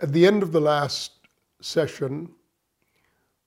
At 0.00 0.12
the 0.12 0.26
end 0.26 0.42
of 0.42 0.52
the 0.52 0.60
last 0.60 1.12
session, 1.60 2.30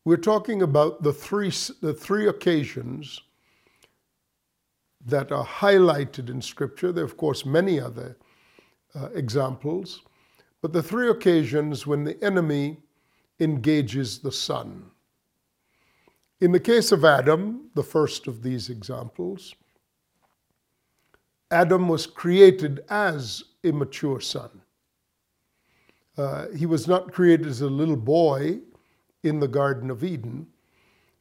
we're 0.04 0.18
talking 0.18 0.62
about 0.62 1.02
the 1.02 1.14
three, 1.14 1.52
the 1.82 1.94
three 1.94 2.28
occasions 2.28 3.22
that 5.06 5.32
are 5.32 5.46
highlighted 5.46 6.30
in 6.30 6.42
Scripture. 6.42 6.92
There 6.92 7.04
are, 7.04 7.08
of 7.08 7.18
course, 7.18 7.46
many 7.46 7.80
other 7.80 8.18
uh, 8.94 9.10
examples, 9.14 10.02
but 10.62 10.74
the 10.74 10.84
three 10.84 11.10
occasions 11.10 11.88
when 11.88 12.04
the 12.04 12.22
enemy 12.24 12.78
engages 13.40 14.20
the 14.20 14.32
Son. 14.32 14.92
In 16.42 16.52
the 16.52 16.60
case 16.60 16.92
of 16.92 17.06
Adam, 17.06 17.70
the 17.76 17.84
first 17.84 18.28
of 18.28 18.44
these 18.44 18.70
examples, 18.70 19.56
Adam 21.50 21.88
was 21.88 22.08
created 22.08 22.84
as 22.90 23.44
a 23.64 23.72
mature 23.72 24.20
son. 24.20 24.50
Uh, 26.18 26.48
he 26.50 26.66
was 26.66 26.88
not 26.88 27.12
created 27.12 27.48
as 27.48 27.62
a 27.62 27.68
little 27.68 27.96
boy 27.96 28.60
in 29.24 29.40
the 29.40 29.48
Garden 29.48 29.90
of 29.90 30.04
Eden. 30.04 30.48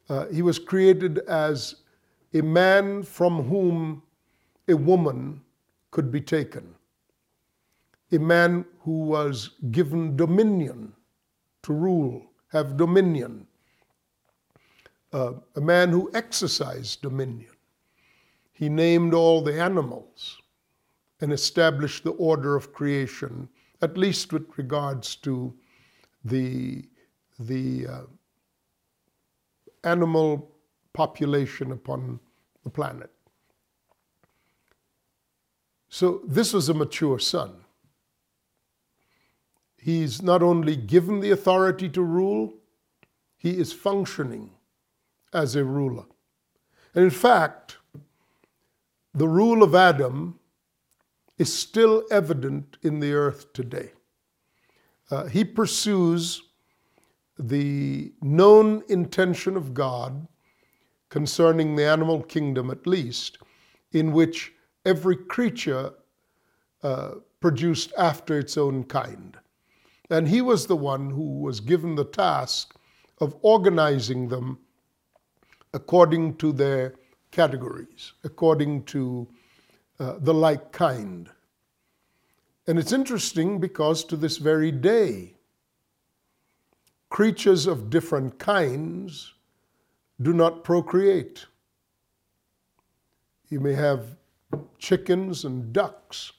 Uh, 0.09 0.27
he 0.27 0.41
was 0.41 0.59
created 0.59 1.19
as 1.27 1.75
a 2.33 2.41
man 2.41 3.03
from 3.03 3.43
whom 3.43 4.03
a 4.67 4.75
woman 4.75 5.41
could 5.91 6.11
be 6.11 6.21
taken, 6.21 6.73
a 8.11 8.17
man 8.17 8.65
who 8.79 8.99
was 9.03 9.51
given 9.71 10.15
dominion 10.15 10.93
to 11.63 11.73
rule, 11.73 12.23
have 12.47 12.77
dominion, 12.77 13.45
uh, 15.13 15.33
a 15.55 15.61
man 15.61 15.89
who 15.89 16.09
exercised 16.13 17.01
dominion. 17.01 17.51
He 18.53 18.69
named 18.69 19.13
all 19.13 19.41
the 19.41 19.59
animals 19.59 20.37
and 21.19 21.33
established 21.33 22.03
the 22.03 22.11
order 22.11 22.55
of 22.55 22.73
creation, 22.73 23.49
at 23.81 23.97
least 23.97 24.31
with 24.33 24.47
regards 24.57 25.15
to 25.17 25.53
the, 26.23 26.85
the 27.39 27.87
uh, 27.87 28.01
animal 29.83 30.51
population 30.93 31.71
upon 31.71 32.19
the 32.63 32.69
planet. 32.69 33.09
So 35.89 36.21
this 36.25 36.53
was 36.53 36.69
a 36.69 36.73
mature 36.73 37.19
son. 37.19 37.53
He's 39.77 40.21
not 40.21 40.43
only 40.43 40.75
given 40.75 41.19
the 41.19 41.31
authority 41.31 41.89
to 41.89 42.03
rule, 42.03 42.53
he 43.35 43.57
is 43.57 43.73
functioning 43.73 44.51
as 45.33 45.55
a 45.55 45.65
ruler. 45.65 46.05
And 46.93 47.03
in 47.03 47.09
fact, 47.09 47.77
the 49.13 49.27
rule 49.27 49.63
of 49.63 49.73
Adam 49.73 50.39
is 51.41 51.51
still 51.51 52.03
evident 52.11 52.77
in 52.83 52.99
the 52.99 53.11
earth 53.11 53.51
today. 53.51 53.91
Uh, 55.09 55.25
he 55.25 55.43
pursues 55.43 56.43
the 57.39 58.13
known 58.21 58.83
intention 58.89 59.57
of 59.57 59.73
God 59.73 60.27
concerning 61.09 61.75
the 61.75 61.83
animal 61.83 62.21
kingdom, 62.21 62.69
at 62.69 62.85
least, 62.85 63.39
in 63.91 64.11
which 64.11 64.53
every 64.85 65.15
creature 65.15 65.91
uh, 66.83 67.13
produced 67.39 67.91
after 67.97 68.37
its 68.37 68.55
own 68.55 68.83
kind. 68.83 69.35
And 70.11 70.27
he 70.27 70.41
was 70.41 70.67
the 70.67 70.75
one 70.75 71.09
who 71.09 71.39
was 71.39 71.59
given 71.59 71.95
the 71.95 72.05
task 72.05 72.75
of 73.19 73.35
organizing 73.41 74.29
them 74.29 74.59
according 75.73 76.35
to 76.35 76.51
their 76.51 76.93
categories, 77.31 78.13
according 78.23 78.83
to 78.83 79.27
uh, 80.01 80.15
the 80.21 80.33
like 80.33 80.71
kind. 80.71 81.29
And 82.65 82.79
it's 82.79 82.91
interesting 82.91 83.59
because 83.59 84.03
to 84.05 84.17
this 84.17 84.37
very 84.37 84.71
day, 84.71 85.35
creatures 87.09 87.67
of 87.67 87.91
different 87.91 88.39
kinds 88.39 89.35
do 90.19 90.33
not 90.33 90.63
procreate. 90.63 91.45
You 93.49 93.59
may 93.59 93.73
have 93.73 94.17
chickens 94.79 95.45
and 95.45 95.71
ducks 95.71 96.31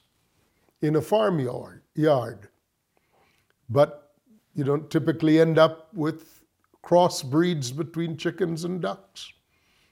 in 0.81 0.97
a 0.97 1.01
farmyard, 1.01 1.83
yard, 1.95 2.49
but 3.69 4.11
you 4.55 4.65
don't 4.65 4.89
typically 4.89 5.39
end 5.39 5.57
up 5.57 5.87
with 5.93 6.43
crossbreeds 6.83 7.73
between 7.73 8.17
chickens 8.17 8.65
and 8.65 8.81
ducks. 8.81 9.31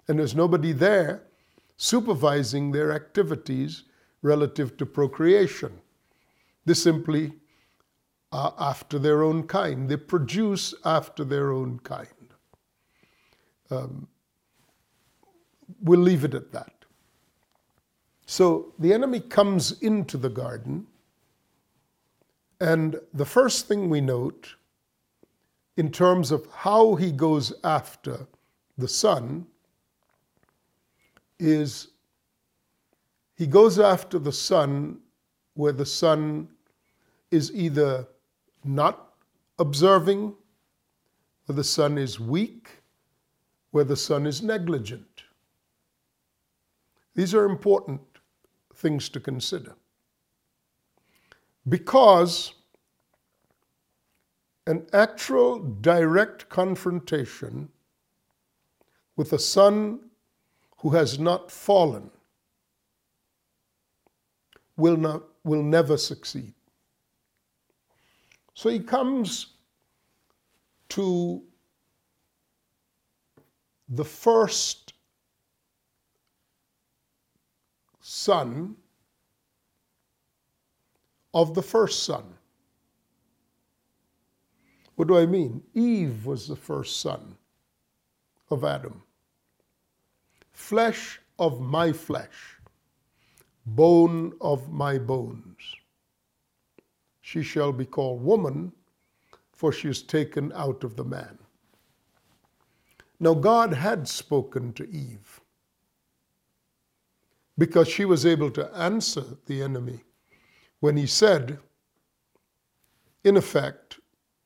And 0.09 0.19
there's 0.19 0.35
nobody 0.35 0.73
there 0.73 1.23
supervising 1.81 2.71
their 2.71 2.91
activities 2.91 3.85
relative 4.21 4.77
to 4.77 4.85
procreation. 4.85 5.81
They 6.63 6.75
simply 6.75 7.33
are 8.31 8.53
after 8.59 8.99
their 8.99 9.23
own 9.23 9.47
kind. 9.47 9.89
They 9.89 9.97
produce 9.97 10.75
after 10.85 11.23
their 11.23 11.51
own 11.51 11.79
kind. 11.79 12.35
Um, 13.71 14.07
we'll 15.81 16.01
leave 16.01 16.23
it 16.23 16.35
at 16.35 16.51
that. 16.51 16.85
So 18.27 18.75
the 18.77 18.93
enemy 18.93 19.19
comes 19.19 19.81
into 19.81 20.17
the 20.17 20.29
garden, 20.29 20.85
and 22.59 22.99
the 23.11 23.25
first 23.25 23.67
thing 23.67 23.89
we 23.89 24.01
note 24.01 24.53
in 25.77 25.91
terms 25.91 26.29
of 26.29 26.45
how 26.57 26.93
he 26.93 27.11
goes 27.11 27.51
after 27.63 28.27
the 28.77 28.87
son 28.87 29.47
is 31.41 31.87
he 33.35 33.47
goes 33.47 33.79
after 33.79 34.19
the 34.19 34.31
son 34.31 34.99
where 35.55 35.71
the 35.71 35.85
son 35.85 36.47
is 37.31 37.51
either 37.53 38.07
not 38.63 39.13
observing, 39.57 40.35
where 41.45 41.55
the 41.55 41.63
son 41.63 41.97
is 41.97 42.19
weak, 42.19 42.69
where 43.71 43.83
the 43.83 43.95
son 43.95 44.27
is 44.27 44.43
negligent. 44.43 45.23
These 47.15 47.33
are 47.33 47.45
important 47.45 48.01
things 48.75 49.09
to 49.09 49.19
consider. 49.19 49.75
Because 51.67 52.53
an 54.67 54.85
actual 54.93 55.59
direct 55.59 56.47
confrontation 56.49 57.69
with 59.15 59.33
a 59.33 59.39
son 59.39 60.10
who 60.81 60.89
has 60.89 61.19
not 61.19 61.51
fallen 61.51 62.09
will, 64.75 64.97
not, 64.97 65.21
will 65.43 65.61
never 65.61 65.95
succeed. 65.95 66.53
So 68.55 68.69
he 68.69 68.79
comes 68.79 69.53
to 70.89 71.43
the 73.89 74.03
first 74.03 74.93
son 77.99 78.75
of 81.33 81.53
the 81.53 81.61
first 81.61 82.03
son. 82.03 82.23
What 84.95 85.07
do 85.07 85.17
I 85.17 85.27
mean? 85.27 85.61
Eve 85.75 86.25
was 86.25 86.47
the 86.47 86.55
first 86.55 87.01
son 87.01 87.37
of 88.49 88.63
Adam. 88.63 89.03
Flesh 90.61 91.19
of 91.37 91.59
my 91.59 91.91
flesh, 91.91 92.57
bone 93.65 94.31
of 94.39 94.71
my 94.71 94.97
bones. 94.97 95.75
She 97.19 97.43
shall 97.43 97.73
be 97.73 97.83
called 97.83 98.23
woman, 98.23 98.71
for 99.51 99.73
she 99.73 99.89
is 99.89 100.01
taken 100.01 100.53
out 100.53 100.85
of 100.85 100.95
the 100.95 101.03
man. 101.03 101.37
Now, 103.19 103.33
God 103.33 103.73
had 103.73 104.07
spoken 104.07 104.71
to 104.73 104.89
Eve 104.89 105.41
because 107.57 107.89
she 107.89 108.05
was 108.05 108.25
able 108.25 108.51
to 108.51 108.73
answer 108.73 109.25
the 109.47 109.61
enemy 109.61 110.03
when 110.79 110.95
he 110.95 111.07
said, 111.07 111.57
in 113.23 113.35
effect, 113.35 113.99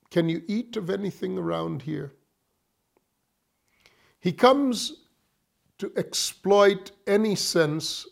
Can 0.10 0.30
you 0.30 0.42
eat 0.48 0.76
of 0.76 0.90
anything 0.90 1.38
around 1.38 1.84
here? 1.84 2.14
He 4.20 4.32
comes 4.32 5.05
to 5.78 5.92
exploit 5.98 6.92
any 7.08 7.36
sense 7.36 8.08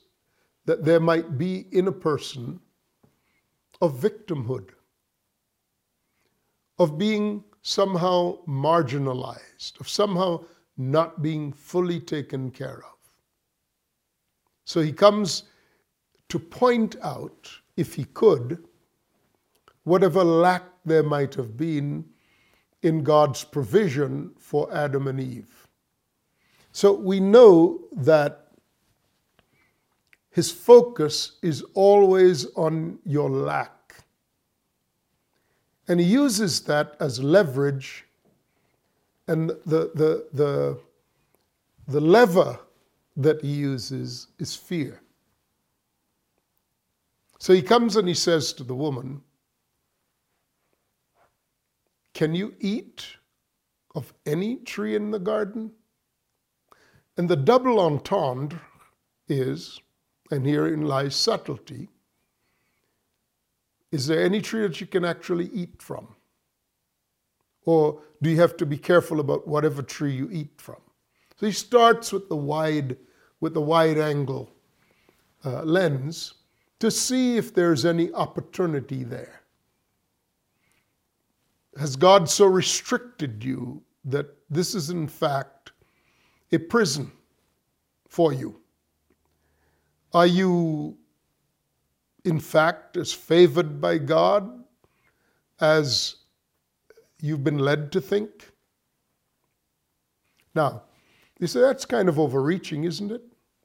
that 0.65 0.83
there 0.83 0.99
might 0.99 1.37
be 1.37 1.65
in 1.71 1.87
a 1.87 1.91
person 1.91 2.59
of 3.81 3.99
victimhood, 3.99 4.69
of 6.79 6.97
being 6.97 7.43
somehow 7.61 8.37
marginalized, 8.45 9.79
of 9.79 9.89
somehow 9.89 10.43
not 10.77 11.21
being 11.21 11.51
fully 11.51 11.99
taken 11.99 12.49
care 12.51 12.77
of. 12.77 12.97
So 14.65 14.81
he 14.81 14.91
comes 14.91 15.43
to 16.29 16.39
point 16.39 16.95
out, 17.03 17.49
if 17.77 17.93
he 17.93 18.05
could, 18.05 18.65
whatever 19.83 20.23
lack 20.23 20.63
there 20.85 21.03
might 21.03 21.35
have 21.35 21.57
been 21.57 22.05
in 22.81 23.03
God's 23.03 23.43
provision 23.43 24.31
for 24.37 24.73
Adam 24.73 25.07
and 25.07 25.19
Eve. 25.19 25.62
So 26.73 26.91
we 26.91 27.19
know 27.19 27.81
that 27.91 28.47
his 30.31 30.51
focus 30.51 31.33
is 31.43 31.63
always 31.75 32.47
on 32.55 32.97
your 33.05 33.29
lack. 33.29 34.03
And 35.87 35.99
he 35.99 36.05
uses 36.07 36.61
that 36.61 36.95
as 36.99 37.21
leverage, 37.21 38.05
and 39.27 39.49
the, 39.67 39.91
the, 39.93 40.27
the, 40.33 40.79
the 41.87 42.01
lever 42.01 42.59
that 43.17 43.41
he 43.43 43.49
uses 43.49 44.27
is 44.39 44.55
fear. 44.55 44.99
So 47.37 47.53
he 47.53 47.61
comes 47.61 47.97
and 47.97 48.07
he 48.07 48.15
says 48.15 48.51
to 48.53 48.63
the 48.63 48.73
woman, 48.73 49.21
Can 52.15 52.33
you 52.33 52.55
eat 52.59 53.05
of 53.93 54.11
any 54.25 54.55
tree 54.55 54.95
in 54.95 55.11
the 55.11 55.19
garden? 55.19 55.71
And 57.17 57.29
the 57.29 57.35
double 57.35 57.79
entendre 57.79 58.59
is, 59.27 59.79
and 60.31 60.45
herein 60.45 60.81
lies 60.81 61.15
subtlety, 61.15 61.89
is 63.91 64.07
there 64.07 64.23
any 64.23 64.41
tree 64.41 64.63
that 64.63 64.81
you 64.81 64.87
can 64.87 65.05
actually 65.05 65.49
eat 65.53 65.81
from? 65.81 66.15
Or 67.65 68.01
do 68.21 68.29
you 68.29 68.39
have 68.39 68.57
to 68.57 68.65
be 68.65 68.77
careful 68.77 69.19
about 69.19 69.47
whatever 69.47 69.83
tree 69.83 70.13
you 70.13 70.29
eat 70.31 70.53
from? 70.57 70.81
So 71.39 71.45
he 71.45 71.51
starts 71.51 72.11
with 72.11 72.27
the 72.29 72.35
wide, 72.35 72.97
with 73.39 73.53
the 73.53 73.61
wide 73.61 73.97
angle 73.99 74.49
uh, 75.45 75.61
lens 75.63 76.33
to 76.79 76.89
see 76.89 77.37
if 77.37 77.53
there's 77.53 77.85
any 77.85 78.11
opportunity 78.13 79.03
there. 79.03 79.41
Has 81.77 81.95
God 81.95 82.29
so 82.29 82.45
restricted 82.45 83.43
you 83.43 83.81
that 84.05 84.35
this 84.49 84.75
is 84.75 84.89
in 84.89 85.07
fact 85.07 85.52
a 86.53 86.59
prison 86.59 87.11
for 88.07 88.31
you? 88.31 88.61
Are 90.13 90.27
you 90.27 90.97
in 92.23 92.39
fact 92.39 92.95
as 92.97 93.11
favored 93.11 93.81
by 93.81 93.97
God 93.97 94.63
as 95.59 96.15
you've 97.19 97.43
been 97.43 97.57
led 97.59 97.91
to 97.93 98.01
think? 98.01 98.51
Now, 100.55 100.83
you 101.39 101.47
say 101.47 101.61
that's 101.61 101.85
kind 101.85 102.07
of 102.07 102.19
overreaching, 102.19 102.83
isn't 102.83 103.11
it? 103.11 103.23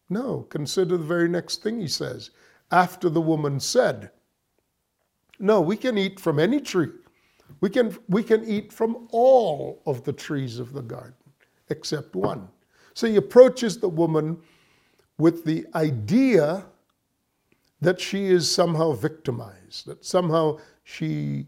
No, 0.08 0.46
consider 0.48 0.96
the 0.96 1.04
very 1.04 1.28
next 1.28 1.62
thing 1.62 1.80
he 1.80 1.88
says. 1.88 2.30
After 2.70 3.10
the 3.10 3.20
woman 3.20 3.60
said, 3.60 4.10
No, 5.38 5.60
we 5.60 5.76
can 5.76 5.98
eat 5.98 6.18
from 6.18 6.38
any 6.38 6.60
tree. 6.60 6.88
We 7.60 7.70
can, 7.70 7.96
we 8.08 8.22
can 8.22 8.44
eat 8.44 8.72
from 8.72 9.08
all 9.10 9.82
of 9.86 10.04
the 10.04 10.12
trees 10.12 10.58
of 10.58 10.72
the 10.72 10.82
garden 10.82 11.14
except 11.70 12.16
one. 12.16 12.48
So 12.98 13.06
he 13.06 13.14
approaches 13.14 13.78
the 13.78 13.88
woman 13.88 14.38
with 15.18 15.44
the 15.44 15.64
idea 15.76 16.64
that 17.80 18.00
she 18.00 18.24
is 18.26 18.50
somehow 18.50 18.90
victimized, 18.90 19.86
that 19.86 20.04
somehow 20.04 20.58
she, 20.82 21.46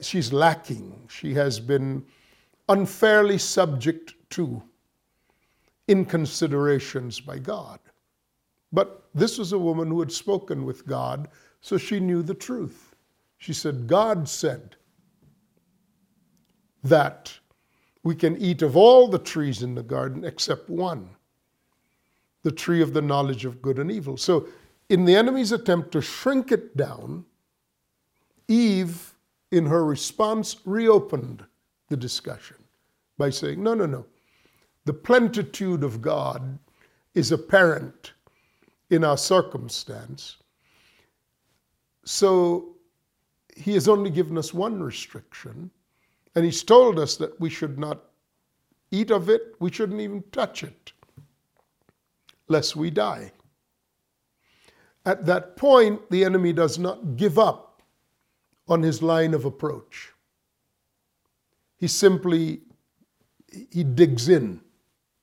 she's 0.00 0.32
lacking, 0.32 1.06
she 1.10 1.34
has 1.34 1.60
been 1.60 2.02
unfairly 2.70 3.36
subject 3.36 4.14
to 4.30 4.62
inconsiderations 5.86 7.20
by 7.20 7.38
God. 7.38 7.78
But 8.72 9.04
this 9.14 9.36
was 9.36 9.52
a 9.52 9.58
woman 9.58 9.88
who 9.88 10.00
had 10.00 10.10
spoken 10.10 10.64
with 10.64 10.86
God, 10.86 11.28
so 11.60 11.76
she 11.76 12.00
knew 12.00 12.22
the 12.22 12.32
truth. 12.32 12.96
She 13.36 13.52
said, 13.52 13.86
God 13.86 14.26
said 14.26 14.76
that 16.84 17.38
we 18.02 18.14
can 18.14 18.36
eat 18.38 18.62
of 18.62 18.76
all 18.76 19.08
the 19.08 19.18
trees 19.18 19.62
in 19.62 19.74
the 19.74 19.82
garden 19.82 20.24
except 20.24 20.70
one, 20.70 21.08
the 22.42 22.52
tree 22.52 22.82
of 22.82 22.92
the 22.92 23.02
knowledge 23.02 23.44
of 23.44 23.60
good 23.60 23.78
and 23.78 23.90
evil. 23.90 24.16
So 24.16 24.48
in 24.88 25.04
the 25.04 25.14
enemy's 25.14 25.52
attempt 25.52 25.92
to 25.92 26.00
shrink 26.00 26.50
it 26.50 26.76
down, 26.76 27.24
Eve, 28.48 29.14
in 29.52 29.66
her 29.66 29.84
response, 29.84 30.56
reopened 30.64 31.44
the 31.88 31.96
discussion 31.96 32.56
by 33.18 33.30
saying, 33.30 33.62
No, 33.62 33.74
no, 33.74 33.86
no. 33.86 34.06
The 34.86 34.94
plenitude 34.94 35.84
of 35.84 36.00
God 36.00 36.58
is 37.14 37.32
apparent 37.32 38.12
in 38.88 39.04
our 39.04 39.18
circumstance. 39.18 40.36
So 42.04 42.76
he 43.56 43.74
has 43.74 43.88
only 43.88 44.10
given 44.10 44.38
us 44.38 44.54
one 44.54 44.82
restriction, 44.82 45.70
and 46.34 46.44
he's 46.44 46.62
told 46.62 46.98
us 46.98 47.16
that 47.16 47.38
we 47.40 47.50
should 47.50 47.78
not 47.78 48.04
eat 48.90 49.10
of 49.10 49.28
it, 49.28 49.54
we 49.58 49.70
shouldn't 49.70 50.00
even 50.00 50.22
touch 50.32 50.62
it, 50.62 50.92
lest 52.48 52.76
we 52.76 52.90
die. 52.90 53.32
At 55.06 55.26
that 55.26 55.56
point, 55.56 56.08
the 56.10 56.24
enemy 56.24 56.52
does 56.52 56.78
not 56.78 57.16
give 57.16 57.38
up 57.38 57.82
on 58.68 58.82
his 58.82 59.02
line 59.02 59.34
of 59.34 59.44
approach. 59.44 60.12
He 61.76 61.88
simply 61.88 62.60
he 63.70 63.82
digs 63.82 64.28
in, 64.28 64.60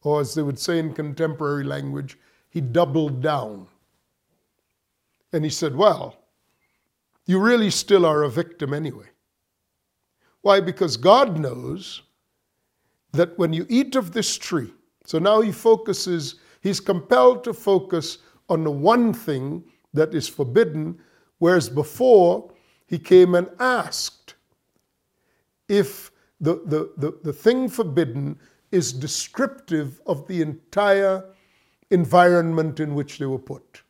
or 0.01 0.21
as 0.21 0.33
they 0.33 0.41
would 0.41 0.59
say 0.59 0.79
in 0.79 0.93
contemporary 0.93 1.63
language, 1.63 2.17
he 2.49 2.59
doubled 2.59 3.21
down. 3.21 3.67
And 5.31 5.43
he 5.43 5.49
said, 5.49 5.75
Well, 5.75 6.17
you 7.25 7.39
really 7.39 7.69
still 7.69 8.05
are 8.05 8.23
a 8.23 8.29
victim 8.29 8.73
anyway. 8.73 9.07
Why? 10.41 10.59
Because 10.59 10.97
God 10.97 11.39
knows 11.39 12.03
that 13.11 13.37
when 13.37 13.53
you 13.53 13.65
eat 13.69 13.95
of 13.95 14.11
this 14.11 14.37
tree, 14.37 14.73
so 15.05 15.19
now 15.19 15.41
he 15.41 15.51
focuses, 15.51 16.35
he's 16.61 16.79
compelled 16.79 17.43
to 17.45 17.53
focus 17.53 18.19
on 18.49 18.63
the 18.63 18.71
one 18.71 19.13
thing 19.13 19.63
that 19.93 20.13
is 20.13 20.27
forbidden, 20.27 20.99
whereas 21.39 21.69
before 21.69 22.51
he 22.87 22.99
came 22.99 23.35
and 23.35 23.49
asked 23.59 24.35
if 25.67 26.11
the, 26.39 26.61
the, 26.65 26.91
the, 26.97 27.17
the 27.23 27.33
thing 27.33 27.67
forbidden 27.67 28.37
is 28.71 28.93
descriptive 28.93 30.01
of 30.05 30.27
the 30.27 30.41
entire 30.41 31.23
environment 31.89 32.79
in 32.79 32.93
which 32.95 33.17
they 33.17 33.25
were 33.25 33.39
put. 33.39 33.81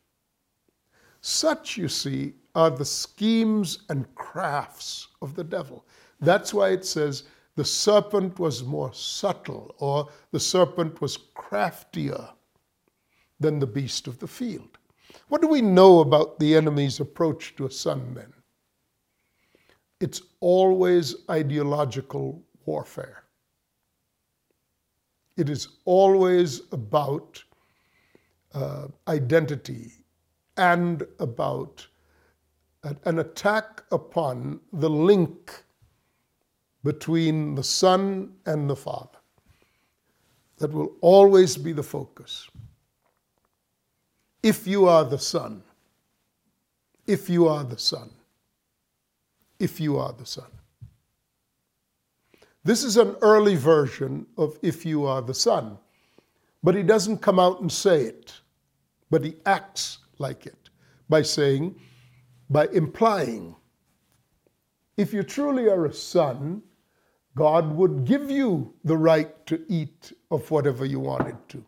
Such, 1.20 1.76
you 1.76 1.88
see, 1.88 2.34
are 2.54 2.70
the 2.70 2.84
schemes 2.84 3.80
and 3.88 4.12
crafts 4.14 5.08
of 5.20 5.34
the 5.34 5.44
devil. 5.44 5.84
That's 6.20 6.52
why 6.52 6.70
it 6.70 6.84
says 6.84 7.24
the 7.56 7.64
serpent 7.64 8.38
was 8.38 8.62
more 8.62 8.92
subtle, 8.92 9.74
or 9.78 10.08
the 10.30 10.40
serpent 10.40 11.00
was 11.00 11.18
craftier 11.34 12.28
than 13.40 13.58
the 13.58 13.66
beast 13.66 14.06
of 14.06 14.18
the 14.18 14.26
field. 14.28 14.78
What 15.28 15.42
do 15.42 15.48
we 15.48 15.62
know 15.62 16.00
about 16.00 16.38
the 16.38 16.54
enemy's 16.54 17.00
approach 17.00 17.56
to 17.56 17.66
a 17.66 17.70
son 17.70 18.14
then? 18.14 18.32
It's 20.00 20.22
always 20.40 21.16
ideological 21.30 22.42
warfare. 22.64 23.24
It 25.36 25.48
is 25.48 25.68
always 25.84 26.62
about 26.72 27.42
uh, 28.52 28.88
identity 29.06 29.92
and 30.56 31.04
about 31.18 31.86
an 33.04 33.18
attack 33.18 33.82
upon 33.90 34.60
the 34.72 34.90
link 34.90 35.64
between 36.88 37.54
the 37.54 37.62
Son 37.62 38.32
and 38.46 38.70
the 38.70 38.74
Father. 38.74 39.18
That 40.56 40.72
will 40.72 40.96
always 41.02 41.54
be 41.54 41.72
the 41.72 41.82
focus. 41.82 42.48
If 44.42 44.66
you 44.66 44.88
are 44.88 45.04
the 45.04 45.18
Son, 45.18 45.62
if 47.06 47.28
you 47.28 47.46
are 47.46 47.62
the 47.62 47.76
Son, 47.76 48.08
if 49.58 49.78
you 49.78 49.98
are 49.98 50.14
the 50.14 50.24
Son. 50.24 50.50
This 52.64 52.82
is 52.82 52.96
an 52.96 53.16
early 53.20 53.56
version 53.56 54.24
of 54.38 54.58
if 54.62 54.86
you 54.86 55.04
are 55.04 55.20
the 55.20 55.34
Son, 55.34 55.76
but 56.62 56.74
he 56.74 56.82
doesn't 56.82 57.18
come 57.18 57.38
out 57.38 57.60
and 57.60 57.70
say 57.70 58.04
it, 58.04 58.32
but 59.10 59.22
he 59.22 59.36
acts 59.44 59.98
like 60.16 60.46
it 60.46 60.70
by 61.10 61.20
saying, 61.20 61.78
by 62.48 62.66
implying, 62.68 63.54
if 64.96 65.12
you 65.12 65.22
truly 65.22 65.68
are 65.68 65.84
a 65.84 65.92
son, 65.92 66.62
God 67.38 67.76
would 67.76 68.04
give 68.04 68.30
you 68.30 68.74
the 68.84 68.96
right 68.96 69.46
to 69.46 69.64
eat 69.68 70.12
of 70.28 70.50
whatever 70.50 70.84
you 70.84 70.98
wanted 70.98 71.36
to. 71.50 71.64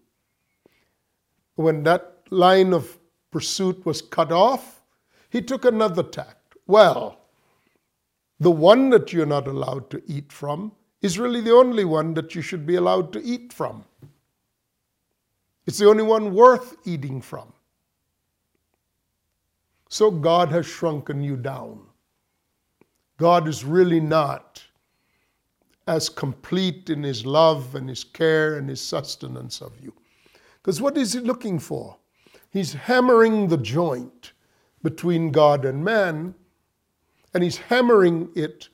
When 1.55 1.85
that 1.85 2.25
line 2.31 2.73
of 2.73 2.99
pursuit 3.31 3.87
was 3.87 4.03
cut 4.03 4.33
off, 4.33 4.83
he 5.29 5.41
took 5.41 5.65
another 5.65 6.03
tact. 6.03 6.57
Well, 6.67 7.21
the 8.41 8.51
one 8.51 8.91
that 8.91 9.13
you're 9.13 9.27
not 9.27 9.47
allowed 9.47 9.91
to 9.91 10.03
eat 10.07 10.33
from 10.33 10.73
is 11.03 11.21
really 11.21 11.41
the 11.41 11.53
only 11.53 11.85
one 11.85 12.15
that 12.15 12.35
you 12.35 12.43
should 12.43 12.67
be 12.67 12.75
allowed 12.75 13.13
to 13.13 13.23
eat 13.23 13.53
from. 13.53 13.85
It's 15.67 15.79
the 15.79 15.89
only 15.89 16.03
one 16.03 16.35
worth 16.35 16.77
eating 16.85 17.21
from. 17.21 17.53
So 19.89 20.11
God 20.11 20.49
has 20.49 20.67
shrunken 20.67 21.23
you 21.23 21.37
down. 21.37 21.81
God 23.19 23.47
is 23.47 23.65
really 23.65 24.01
not 24.01 24.65
as 25.91 26.09
complete 26.09 26.89
in 26.89 27.03
his 27.03 27.27
love 27.27 27.75
and 27.75 27.89
his 27.89 28.05
care 28.05 28.59
and 28.59 28.69
his 28.69 28.81
sustenance 28.81 29.61
of 29.61 29.73
you. 29.83 29.93
Because 30.63 30.81
what 30.81 30.97
is 30.97 31.15
he 31.15 31.19
looking 31.19 31.59
for? 31.59 31.97
He's 32.51 32.73
hammering 32.73 33.49
the 33.49 33.57
joint 33.57 34.33
between 34.85 35.33
God 35.33 35.65
and 35.65 35.85
man, 35.85 36.33
and 37.35 37.43
he's 37.43 37.57
hammering 37.57 38.31
it 38.37 38.69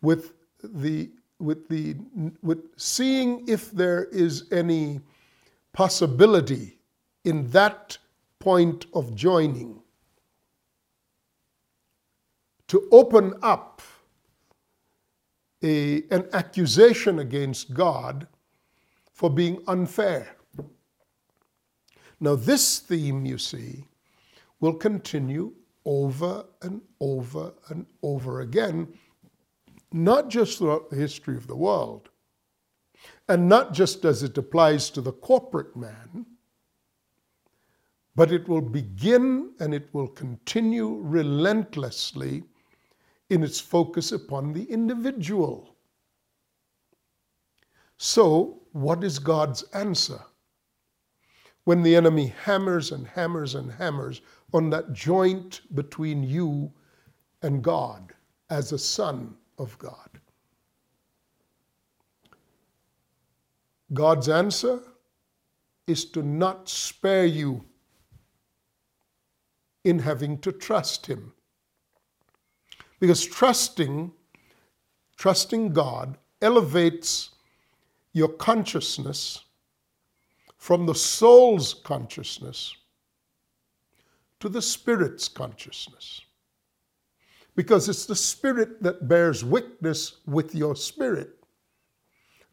with 0.00 0.32
the 0.62 1.10
with 1.38 1.68
the 1.68 1.96
with 2.42 2.62
seeing 2.78 3.46
if 3.46 3.70
there 3.70 4.04
is 4.04 4.50
any 4.50 5.00
possibility 5.74 6.78
in 7.24 7.46
that 7.50 7.98
point 8.38 8.86
of 8.94 9.14
joining 9.14 9.82
to 12.68 12.88
open 12.90 13.34
up 13.42 13.82
a, 15.64 16.04
an 16.10 16.28
accusation 16.34 17.18
against 17.18 17.72
God 17.72 18.28
for 19.12 19.30
being 19.30 19.62
unfair. 19.66 20.36
Now, 22.20 22.36
this 22.36 22.78
theme, 22.80 23.24
you 23.24 23.38
see, 23.38 23.86
will 24.60 24.74
continue 24.74 25.52
over 25.84 26.44
and 26.62 26.80
over 27.00 27.52
and 27.68 27.86
over 28.02 28.40
again, 28.40 28.88
not 29.92 30.28
just 30.28 30.58
throughout 30.58 30.90
the 30.90 30.96
history 30.96 31.36
of 31.36 31.46
the 31.46 31.56
world, 31.56 32.10
and 33.28 33.48
not 33.48 33.72
just 33.72 34.04
as 34.04 34.22
it 34.22 34.36
applies 34.38 34.90
to 34.90 35.00
the 35.00 35.12
corporate 35.12 35.74
man, 35.76 36.26
but 38.14 38.32
it 38.32 38.48
will 38.48 38.60
begin 38.60 39.52
and 39.60 39.74
it 39.74 39.88
will 39.92 40.08
continue 40.08 41.00
relentlessly 41.00 42.44
in 43.30 43.42
its 43.42 43.60
focus 43.60 44.12
upon 44.12 44.52
the 44.52 44.64
individual. 44.64 45.76
So, 47.96 48.62
what 48.72 49.04
is 49.04 49.18
God's 49.18 49.62
answer? 49.74 50.20
When 51.64 51.82
the 51.82 51.96
enemy 51.96 52.34
hammers 52.44 52.92
and 52.92 53.06
hammers 53.06 53.54
and 53.54 53.72
hammers 53.72 54.20
on 54.52 54.70
that 54.70 54.92
joint 54.92 55.62
between 55.74 56.22
you 56.22 56.72
and 57.42 57.62
God 57.62 58.12
as 58.50 58.72
a 58.72 58.78
son 58.78 59.34
of 59.58 59.78
God. 59.78 60.20
God's 63.92 64.28
answer 64.28 64.80
is 65.86 66.04
to 66.06 66.22
not 66.22 66.68
spare 66.68 67.26
you 67.26 67.64
in 69.84 69.98
having 69.98 70.38
to 70.38 70.52
trust 70.52 71.06
Him. 71.06 71.32
Because 73.04 73.26
trusting, 73.26 74.12
trusting 75.18 75.74
God 75.74 76.16
elevates 76.40 77.32
your 78.14 78.28
consciousness 78.28 79.44
from 80.56 80.86
the 80.86 80.94
soul's 80.94 81.74
consciousness 81.74 82.74
to 84.40 84.48
the 84.48 84.62
spirit's 84.62 85.28
consciousness. 85.28 86.22
Because 87.54 87.90
it's 87.90 88.06
the 88.06 88.16
spirit 88.16 88.82
that 88.82 89.06
bears 89.06 89.44
witness 89.44 90.20
with 90.26 90.54
your 90.54 90.74
spirit 90.74 91.36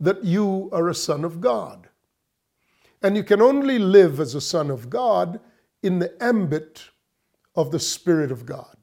that 0.01 0.21
you 0.21 0.69
are 0.73 0.89
a 0.89 0.93
son 0.93 1.23
of 1.23 1.39
God. 1.39 1.87
And 3.01 3.15
you 3.15 3.23
can 3.23 3.41
only 3.41 3.79
live 3.79 4.19
as 4.19 4.35
a 4.35 4.41
son 4.41 4.69
of 4.69 4.89
God 4.89 5.39
in 5.81 5.99
the 5.99 6.21
ambit 6.21 6.89
of 7.55 7.71
the 7.71 7.79
Spirit 7.79 8.33
of 8.33 8.45
God. 8.45 8.80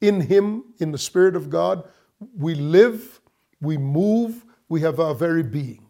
In 0.00 0.20
Him, 0.20 0.64
in 0.78 0.92
the 0.92 0.98
Spirit 0.98 1.36
of 1.36 1.50
God, 1.50 1.88
we 2.36 2.54
live, 2.54 3.20
we 3.60 3.76
move, 3.76 4.44
we 4.68 4.80
have 4.80 5.00
our 5.00 5.14
very 5.14 5.42
being. 5.42 5.86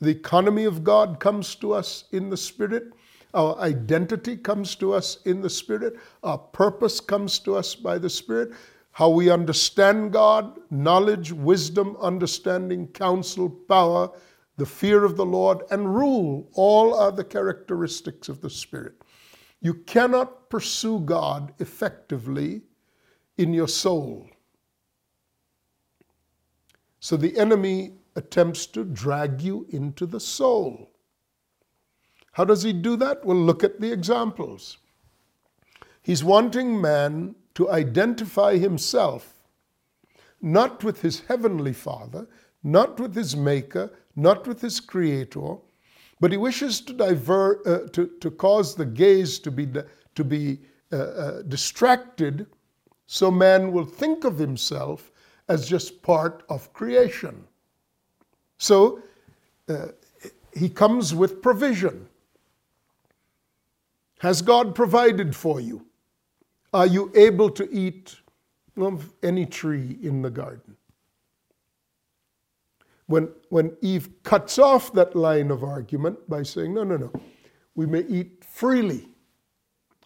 The 0.00 0.10
economy 0.10 0.64
of 0.64 0.82
God 0.82 1.20
comes 1.20 1.54
to 1.56 1.72
us 1.72 2.04
in 2.12 2.28
the 2.28 2.36
Spirit. 2.36 2.92
Our 3.34 3.56
identity 3.58 4.36
comes 4.36 4.74
to 4.76 4.92
us 4.92 5.18
in 5.24 5.40
the 5.40 5.50
Spirit. 5.50 5.94
Our 6.22 6.38
purpose 6.38 7.00
comes 7.00 7.38
to 7.40 7.56
us 7.56 7.74
by 7.74 7.98
the 7.98 8.10
Spirit. 8.10 8.52
How 8.90 9.08
we 9.08 9.30
understand 9.30 10.12
God, 10.12 10.58
knowledge, 10.70 11.32
wisdom, 11.32 11.96
understanding, 12.00 12.88
counsel, 12.88 13.48
power, 13.48 14.10
the 14.56 14.66
fear 14.66 15.04
of 15.04 15.16
the 15.16 15.24
Lord, 15.24 15.62
and 15.70 15.94
rule 15.94 16.50
all 16.52 16.94
are 16.94 17.10
the 17.10 17.24
characteristics 17.24 18.28
of 18.28 18.40
the 18.40 18.50
Spirit. 18.50 18.94
You 19.60 19.74
cannot 19.74 20.50
pursue 20.50 21.00
God 21.00 21.54
effectively 21.58 22.62
in 23.36 23.52
your 23.52 23.68
soul. 23.68 24.28
So 27.00 27.16
the 27.16 27.36
enemy 27.38 27.94
attempts 28.14 28.66
to 28.66 28.84
drag 28.84 29.40
you 29.40 29.66
into 29.70 30.06
the 30.06 30.20
soul. 30.20 30.90
How 32.32 32.44
does 32.44 32.62
he 32.62 32.72
do 32.72 32.96
that? 32.96 33.24
Well, 33.24 33.36
look 33.36 33.64
at 33.64 33.80
the 33.80 33.92
examples. 33.92 34.78
He's 36.02 36.24
wanting 36.24 36.80
man 36.80 37.34
to 37.54 37.70
identify 37.70 38.56
himself 38.56 39.34
not 40.42 40.82
with 40.82 41.00
his 41.00 41.20
heavenly 41.20 41.72
Father, 41.72 42.26
not 42.64 42.98
with 42.98 43.14
his 43.14 43.36
Maker, 43.36 43.90
not 44.16 44.46
with 44.46 44.60
his 44.60 44.80
Creator, 44.80 45.56
but 46.20 46.32
he 46.32 46.36
wishes 46.36 46.80
to 46.80 46.92
divert, 46.92 47.66
uh, 47.66 47.88
to, 47.92 48.10
to 48.20 48.30
cause 48.30 48.74
the 48.74 48.84
gaze 48.84 49.38
to 49.38 49.50
be, 49.50 49.68
to 50.14 50.24
be 50.24 50.60
uh, 50.92 50.96
uh, 50.96 51.42
distracted 51.42 52.46
so 53.12 53.30
man 53.30 53.72
will 53.72 53.84
think 53.84 54.24
of 54.24 54.38
himself 54.38 55.12
as 55.48 55.68
just 55.68 56.02
part 56.02 56.44
of 56.48 56.72
creation. 56.72 57.44
So 58.56 59.02
uh, 59.68 59.88
he 60.54 60.68
comes 60.68 61.14
with 61.14 61.42
provision. 61.42 62.08
Has 64.20 64.40
God 64.40 64.74
provided 64.74 65.36
for 65.36 65.60
you? 65.60 65.84
Are 66.72 66.86
you 66.86 67.12
able 67.14 67.50
to 67.50 67.70
eat 67.70 68.16
of 68.78 69.12
any 69.22 69.44
tree 69.44 69.98
in 70.02 70.22
the 70.22 70.30
garden? 70.30 70.76
when, 73.12 73.28
when 73.50 73.76
Eve 73.82 74.08
cuts 74.22 74.58
off 74.58 74.90
that 74.94 75.14
line 75.14 75.50
of 75.50 75.62
argument 75.62 76.18
by 76.30 76.42
saying, 76.42 76.72
no, 76.72 76.82
no, 76.82 76.96
no, 76.96 77.12
we 77.74 77.84
may 77.84 78.04
eat 78.08 78.42
freely 78.42 79.06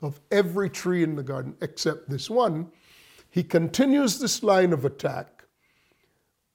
of 0.03 0.21
every 0.33 0.69
tree 0.69 1.05
in 1.05 1.15
the 1.15 1.23
garden 1.23 1.55
except 1.61 2.11
this 2.11 2.29
one, 2.29 2.69
he 3.37 3.43
continues 3.43 4.19
this 4.19 4.43
line 4.43 4.73
of 4.73 4.87
attack 4.87 5.45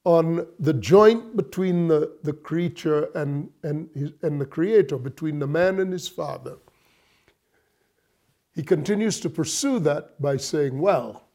on 0.03 0.47
the 0.57 0.73
joint 0.73 1.37
between 1.37 1.87
the, 1.87 2.17
the 2.23 2.33
creature 2.33 3.03
and, 3.13 3.51
and, 3.61 3.87
his, 3.93 4.13
and 4.23 4.41
the 4.41 4.47
creator, 4.47 4.97
between 4.97 5.37
the 5.37 5.45
man 5.45 5.79
and 5.79 5.93
his 5.93 6.07
father. 6.07 6.57
He 8.55 8.63
continues 8.63 9.19
to 9.19 9.29
pursue 9.29 9.77
that 9.81 10.19
by 10.19 10.37
saying, 10.37 10.79
well, 10.79 11.27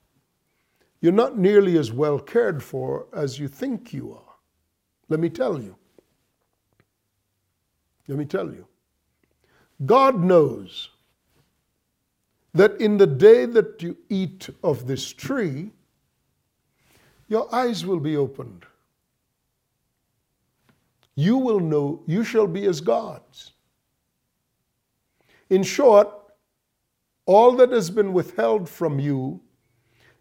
you're 1.01 1.13
not 1.13 1.39
nearly 1.39 1.79
as 1.79 1.93
well 1.93 2.19
cared 2.19 2.61
for 2.61 3.07
as 3.15 3.39
you 3.39 3.47
think 3.47 3.93
you 3.93 4.15
are. 4.15 4.35
Let 5.09 5.21
me 5.21 5.31
tell 5.31 5.63
you. 5.63 5.77
Let 8.09 8.19
me 8.19 8.25
tell 8.25 8.53
you. 8.53 8.67
God 9.85 10.19
knows 10.19 10.89
that 12.57 12.81
in 12.81 12.97
the 12.97 13.07
day 13.07 13.45
that 13.45 13.83
you 13.83 13.97
eat 14.09 14.49
of 14.63 14.87
this 14.87 15.13
tree, 15.13 15.71
your 17.29 17.53
eyes 17.55 17.85
will 17.85 18.01
be 18.01 18.17
opened. 18.17 18.65
You 21.15 21.37
will 21.39 21.61
know, 21.61 22.03
you 22.07 22.25
shall 22.25 22.47
be 22.47 22.67
as 22.67 22.81
gods. 22.81 23.53
In 25.51 25.63
short, 25.63 26.09
all 27.25 27.53
that 27.57 27.73
has 27.73 27.91
been 27.91 28.13
withheld 28.13 28.69
from 28.69 29.01
you 29.01 29.41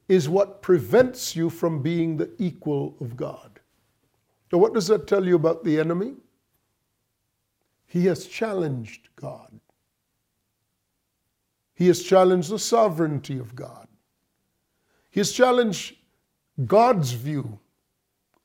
is 0.08 0.30
what 0.30 0.62
prevents 0.62 1.36
you 1.36 1.50
from 1.50 1.82
being 1.82 2.18
the 2.18 2.32
equal 2.38 2.96
of 3.00 3.16
God. 3.16 3.60
So, 4.52 4.58
what 4.58 4.74
does 4.74 4.88
that 4.88 5.08
tell 5.08 5.26
you 5.26 5.36
about 5.36 5.64
the 5.64 5.80
enemy? 5.80 6.14
He 7.88 8.06
has 8.06 8.28
challenged 8.28 9.10
God. 9.16 9.60
He 11.76 11.88
has 11.88 12.02
challenged 12.02 12.50
the 12.50 12.60
sovereignty 12.60 13.38
of 13.38 13.56
God. 13.56 13.88
He 15.12 15.20
has 15.20 15.32
challenged 15.32 15.96
God's 16.66 17.12
view 17.12 17.60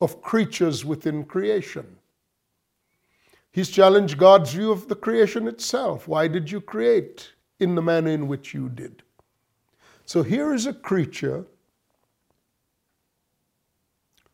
of 0.01 0.21
creatures 0.21 0.83
within 0.83 1.23
creation. 1.23 1.97
He's 3.51 3.69
challenged 3.69 4.17
God's 4.17 4.53
view 4.53 4.71
of 4.71 4.87
the 4.87 4.95
creation 4.95 5.47
itself. 5.47 6.07
Why 6.07 6.27
did 6.27 6.51
you 6.51 6.61
create 6.61 7.31
in 7.59 7.75
the 7.75 7.81
manner 7.81 8.09
in 8.11 8.27
which 8.27 8.53
you 8.53 8.69
did? 8.69 9.03
So 10.05 10.23
here 10.23 10.53
is 10.53 10.65
a 10.65 10.73
creature 10.73 11.45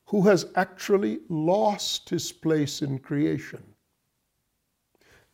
who 0.05 0.21
has 0.21 0.45
actually 0.55 1.19
lost 1.29 2.09
his 2.09 2.31
place 2.31 2.81
in 2.81 2.97
creation. 2.97 3.63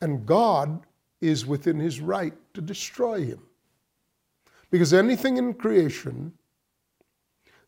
And 0.02 0.26
God 0.26 0.86
is 1.22 1.46
within 1.46 1.80
his 1.80 2.02
right 2.02 2.34
to 2.54 2.62
destroy 2.62 3.24
him. 3.24 3.40
Because 4.74 4.92
anything 4.92 5.38
in 5.38 5.54
creation 5.54 6.34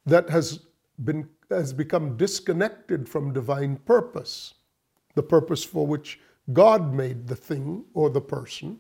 that 0.07 0.27
has, 0.31 0.61
been, 1.03 1.29
has 1.51 1.71
become 1.71 2.17
disconnected 2.17 3.07
from 3.07 3.31
divine 3.31 3.75
purpose, 3.75 4.55
the 5.13 5.21
purpose 5.21 5.63
for 5.63 5.85
which 5.85 6.19
God 6.51 6.95
made 6.95 7.27
the 7.27 7.35
thing 7.35 7.85
or 7.93 8.09
the 8.09 8.21
person, 8.21 8.79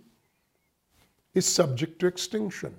is 1.35 1.45
subject 1.45 1.99
to 1.99 2.07
extinction. 2.07 2.73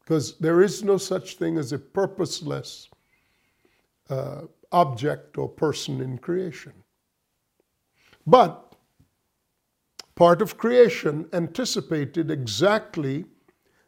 Because 0.00 0.36
there 0.36 0.60
is 0.60 0.84
no 0.84 0.98
such 0.98 1.36
thing 1.38 1.56
as 1.56 1.72
a 1.72 1.78
purposeless 1.78 2.90
uh, 4.10 4.42
object 4.70 5.38
or 5.38 5.48
person 5.48 6.02
in 6.02 6.18
creation. 6.18 6.74
But 8.26 8.74
part 10.14 10.42
of 10.42 10.58
creation 10.58 11.26
anticipated 11.32 12.30
exactly 12.30 13.24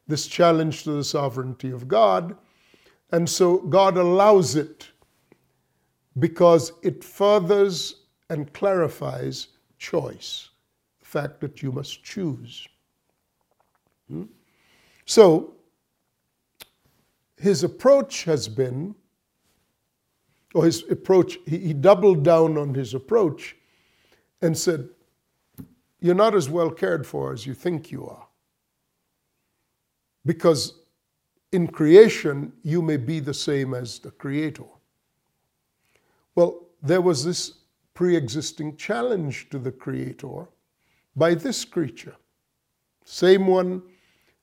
this 0.09 0.27
challenge 0.27 0.83
to 0.85 0.93
the 0.93 1.05
sovereignty 1.05 1.71
of 1.71 1.87
God, 1.87 2.37
and 3.12 3.29
so 3.29 3.59
God 3.59 3.97
allows 3.97 4.57
it 4.57 4.88
because 6.19 6.73
it 6.83 7.05
furthers 7.05 8.07
and 8.31 8.53
clarifies 8.53 9.49
choice, 9.79 10.50
the 11.00 11.07
fact 11.07 11.41
that 11.41 11.62
you 11.62 11.71
must 11.71 12.03
choose. 12.03 12.67
Hmm? 14.09 14.25
So, 15.07 15.55
his 17.38 17.62
approach 17.62 18.25
has 18.25 18.49
been, 18.49 18.95
or 20.55 20.65
his 20.65 20.85
approach, 20.91 21.38
he, 21.47 21.59
he 21.59 21.73
doubled 21.73 22.25
down 22.25 22.59
on 22.59 22.75
his 22.75 22.95
approach 22.95 23.57
and 24.43 24.57
said, 24.57 24.88
You're 26.00 26.15
not 26.15 26.35
as 26.35 26.50
well 26.50 26.71
cared 26.71 27.07
for 27.07 27.33
as 27.33 27.47
you 27.47 27.55
think 27.55 27.91
you 27.91 28.07
are. 28.07 28.27
Because 30.28 30.82
in 31.52 31.68
creation, 31.68 32.52
you 32.62 32.82
may 32.82 32.99
be 32.99 33.18
the 33.18 33.32
same 33.32 33.73
as 33.73 33.99
the 33.99 34.11
Creator. 34.11 34.66
Well, 36.35 36.66
there 36.82 37.00
was 37.00 37.25
this 37.25 37.61
pre 37.94 38.14
existing 38.14 38.76
challenge 38.76 39.49
to 39.49 39.58
the 39.58 39.73
Creator 39.73 40.47
by 41.16 41.32
this 41.32 41.64
creature, 41.64 42.14
same 43.06 43.47
one 43.47 43.82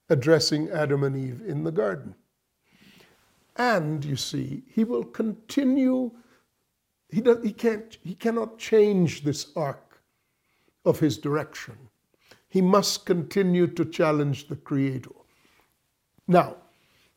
addressing 0.09 0.71
Adam 0.71 1.03
and 1.03 1.15
Eve 1.15 1.43
in 1.47 1.63
the 1.63 1.71
garden. 1.71 2.15
And 3.55 4.03
you 4.03 4.15
see, 4.15 4.63
he 4.67 4.83
will 4.83 5.03
continue, 5.03 6.09
he, 7.09 7.21
does, 7.21 7.43
he, 7.43 7.53
can't, 7.53 7.95
he 8.03 8.15
cannot 8.15 8.57
change 8.57 9.23
this 9.23 9.51
arc 9.55 10.01
of 10.83 10.99
his 10.99 11.19
direction. 11.19 11.77
He 12.47 12.59
must 12.59 13.05
continue 13.05 13.67
to 13.67 13.85
challenge 13.85 14.47
the 14.47 14.55
Creator. 14.55 15.11
Now, 16.27 16.57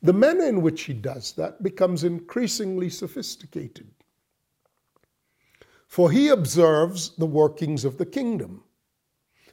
the 0.01 0.13
manner 0.13 0.45
in 0.45 0.61
which 0.61 0.83
he 0.83 0.93
does 0.93 1.33
that 1.33 1.61
becomes 1.61 2.03
increasingly 2.03 2.89
sophisticated. 2.89 3.89
For 5.87 6.11
he 6.11 6.29
observes 6.29 7.15
the 7.17 7.25
workings 7.25 7.83
of 7.83 7.97
the 7.97 8.05
kingdom. 8.05 8.63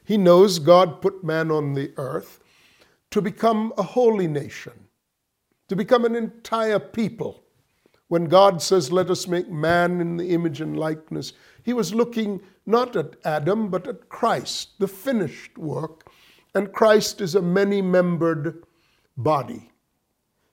He 0.04 0.18
knows 0.18 0.58
God 0.58 1.00
put 1.00 1.24
man 1.24 1.50
on 1.50 1.72
the 1.72 1.92
earth 1.96 2.40
to 3.10 3.22
become 3.22 3.72
a 3.78 3.82
holy 3.82 4.28
nation, 4.28 4.72
to 5.68 5.74
become 5.74 6.04
an 6.04 6.14
entire 6.14 6.78
people. 6.78 7.42
When 8.08 8.26
God 8.26 8.62
says, 8.62 8.92
Let 8.92 9.10
us 9.10 9.26
make 9.26 9.48
man 9.50 10.00
in 10.00 10.16
the 10.16 10.28
image 10.28 10.60
and 10.60 10.78
likeness, 10.78 11.32
he 11.64 11.72
was 11.72 11.94
looking 11.94 12.40
not 12.66 12.94
at 12.94 13.16
Adam, 13.24 13.68
but 13.68 13.88
at 13.88 14.08
Christ, 14.08 14.78
the 14.78 14.86
finished 14.86 15.58
work. 15.58 16.08
And 16.54 16.72
Christ 16.72 17.20
is 17.20 17.34
a 17.34 17.42
many 17.42 17.82
membered 17.82 18.65
body. 19.16 19.70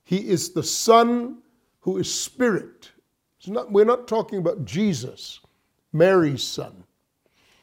He 0.03 0.29
is 0.29 0.51
the 0.51 0.63
Son 0.63 1.39
who 1.79 1.97
is 1.97 2.13
Spirit. 2.13 2.91
Not, 3.45 3.71
we're 3.71 3.85
not 3.85 4.07
talking 4.07 4.39
about 4.39 4.63
Jesus, 4.63 5.41
Mary's 5.91 6.43
Son. 6.43 6.83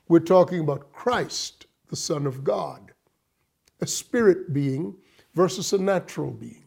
We're 0.08 0.20
talking 0.20 0.60
about 0.60 0.92
Christ, 0.92 1.66
the 1.88 1.96
Son 1.96 2.26
of 2.26 2.44
God, 2.44 2.92
a 3.80 3.86
spirit 3.86 4.52
being 4.52 4.94
versus 5.34 5.72
a 5.72 5.78
natural 5.78 6.32
being. 6.32 6.64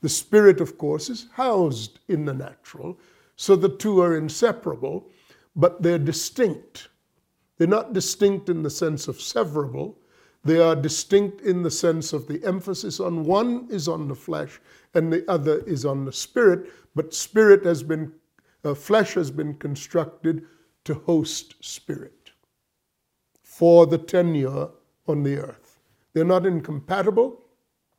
The 0.00 0.08
spirit, 0.08 0.60
of 0.60 0.78
course, 0.78 1.10
is 1.10 1.26
housed 1.32 2.00
in 2.08 2.24
the 2.24 2.34
natural, 2.34 2.98
so 3.36 3.54
the 3.54 3.76
two 3.76 4.00
are 4.00 4.16
inseparable, 4.16 5.10
but 5.54 5.82
they're 5.82 5.98
distinct. 5.98 6.88
They're 7.58 7.68
not 7.68 7.92
distinct 7.92 8.48
in 8.48 8.62
the 8.62 8.70
sense 8.70 9.08
of 9.08 9.18
severable, 9.18 9.96
they 10.44 10.58
are 10.58 10.74
distinct 10.74 11.42
in 11.42 11.62
the 11.62 11.70
sense 11.70 12.12
of 12.12 12.26
the 12.26 12.42
emphasis 12.44 12.98
on 12.98 13.24
one 13.24 13.66
is 13.70 13.88
on 13.88 14.08
the 14.08 14.14
flesh 14.14 14.60
and 14.94 15.12
the 15.12 15.28
other 15.30 15.60
is 15.64 15.84
on 15.84 16.04
the 16.04 16.12
spirit, 16.12 16.70
but 16.94 17.14
spirit 17.14 17.64
has 17.64 17.82
been, 17.82 18.12
uh, 18.64 18.74
flesh 18.74 19.14
has 19.14 19.30
been 19.30 19.54
constructed 19.54 20.46
to 20.84 20.94
host 20.94 21.54
spirit 21.60 22.30
for 23.42 23.86
the 23.86 23.98
tenure 23.98 24.68
on 25.06 25.22
the 25.22 25.36
earth. 25.36 25.80
They're 26.12 26.24
not 26.24 26.46
incompatible. 26.46 27.42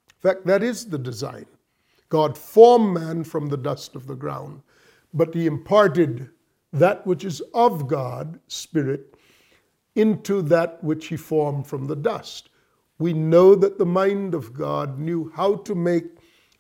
In 0.10 0.30
fact, 0.30 0.45
that 0.47 0.63
is 0.63 0.86
the 0.86 0.97
design. 0.97 1.45
God 2.10 2.38
formed 2.38 2.93
man 2.93 3.23
from 3.23 3.47
the 3.47 3.58
dust 3.58 3.95
of 3.95 4.08
the 4.08 4.15
ground, 4.15 4.62
but 5.13 5.34
he 5.34 5.45
imparted 5.45 6.30
that 6.73 7.06
which 7.06 7.23
is 7.23 7.41
of 7.54 7.88
God, 7.88 8.39
spirit, 8.47 9.15
into 9.95 10.41
that 10.43 10.84
which 10.84 11.08
he 11.08 11.17
formed 11.17 11.67
from 11.67 11.88
the 11.88 11.95
dust. 11.95 12.49
We 12.99 13.13
know 13.13 13.56
that 13.56 13.77
the 13.77 13.86
mind 13.86 14.34
of 14.34 14.54
God 14.54 14.99
knew 14.99 15.32
how 15.36 15.56
to 15.56 15.75
make 15.75 16.06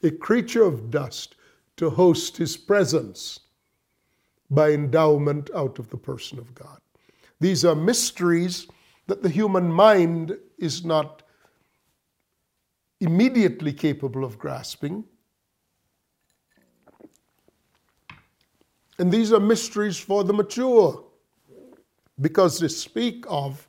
a 0.03 0.11
creature 0.11 0.63
of 0.63 0.89
dust 0.89 1.35
to 1.77 1.89
host 1.89 2.37
his 2.37 2.57
presence 2.57 3.39
by 4.49 4.71
endowment 4.71 5.49
out 5.55 5.79
of 5.79 5.89
the 5.89 5.97
person 5.97 6.39
of 6.39 6.53
God. 6.55 6.79
These 7.39 7.63
are 7.63 7.75
mysteries 7.75 8.67
that 9.07 9.23
the 9.23 9.29
human 9.29 9.71
mind 9.71 10.37
is 10.57 10.83
not 10.83 11.23
immediately 12.99 13.73
capable 13.73 14.23
of 14.23 14.37
grasping. 14.37 15.03
And 18.99 19.11
these 19.11 19.33
are 19.33 19.39
mysteries 19.39 19.97
for 19.97 20.23
the 20.23 20.33
mature 20.33 21.03
because 22.21 22.59
they 22.59 22.67
speak 22.67 23.25
of 23.27 23.67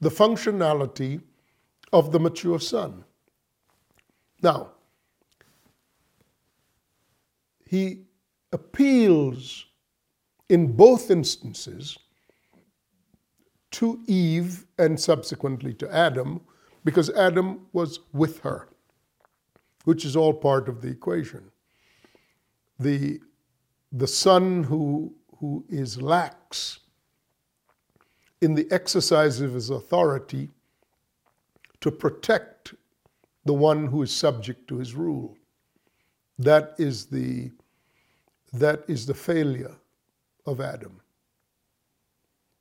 the 0.00 0.08
functionality 0.08 1.20
of 1.92 2.12
the 2.12 2.18
mature 2.18 2.58
son. 2.58 3.04
Now, 4.42 4.72
he 7.66 8.04
appeals 8.52 9.66
in 10.48 10.72
both 10.72 11.10
instances 11.10 11.98
to 13.72 14.00
Eve 14.06 14.64
and 14.78 14.98
subsequently 14.98 15.74
to 15.74 15.94
Adam 15.94 16.40
because 16.84 17.10
Adam 17.10 17.66
was 17.72 18.00
with 18.12 18.40
her, 18.40 18.68
which 19.84 20.04
is 20.04 20.16
all 20.16 20.32
part 20.32 20.68
of 20.68 20.80
the 20.80 20.88
equation. 20.88 21.50
The, 22.78 23.20
the 23.92 24.06
son 24.06 24.62
who, 24.64 25.14
who 25.38 25.64
is 25.68 26.00
lax 26.00 26.80
in 28.40 28.54
the 28.54 28.66
exercise 28.70 29.40
of 29.40 29.54
his 29.54 29.70
authority 29.70 30.48
to 31.80 31.90
protect 31.90 32.74
the 33.44 33.52
one 33.52 33.86
who 33.86 34.02
is 34.02 34.12
subject 34.12 34.68
to 34.68 34.78
his 34.78 34.94
rule. 34.94 35.36
That 36.38 36.74
is 36.78 37.06
the, 37.06 37.50
that 38.52 38.84
is 38.88 39.06
the 39.06 39.14
failure 39.14 39.74
of 40.46 40.60
Adam. 40.60 41.00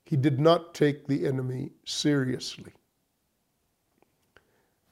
He 0.06 0.16
did 0.16 0.40
not 0.40 0.74
take 0.74 1.08
the 1.08 1.28
enemy 1.28 1.72
seriously. 1.86 2.72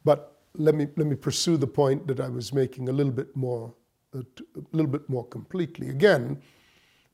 But 0.04 0.38
let 0.54 0.76
me, 0.76 0.88
let 0.98 1.08
me 1.08 1.16
pursue 1.16 1.58
the 1.58 1.68
point 1.68 2.06
that 2.08 2.20
I 2.20 2.30
was 2.30 2.54
making 2.54 2.90
a 2.90 2.92
little 2.92 3.12
bit 3.12 3.36
more, 3.36 3.74
a 4.14 4.24
little 4.72 4.92
bit 4.92 5.10
more 5.10 5.26
completely. 5.28 5.90
Again, 5.90 6.42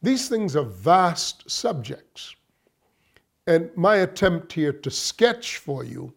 these 0.01 0.27
things 0.27 0.55
are 0.55 0.65
vast 0.65 1.49
subjects. 1.49 2.35
And 3.47 3.69
my 3.75 3.97
attempt 3.97 4.53
here 4.53 4.73
to 4.73 4.91
sketch 4.91 5.57
for 5.57 5.83
you 5.83 6.13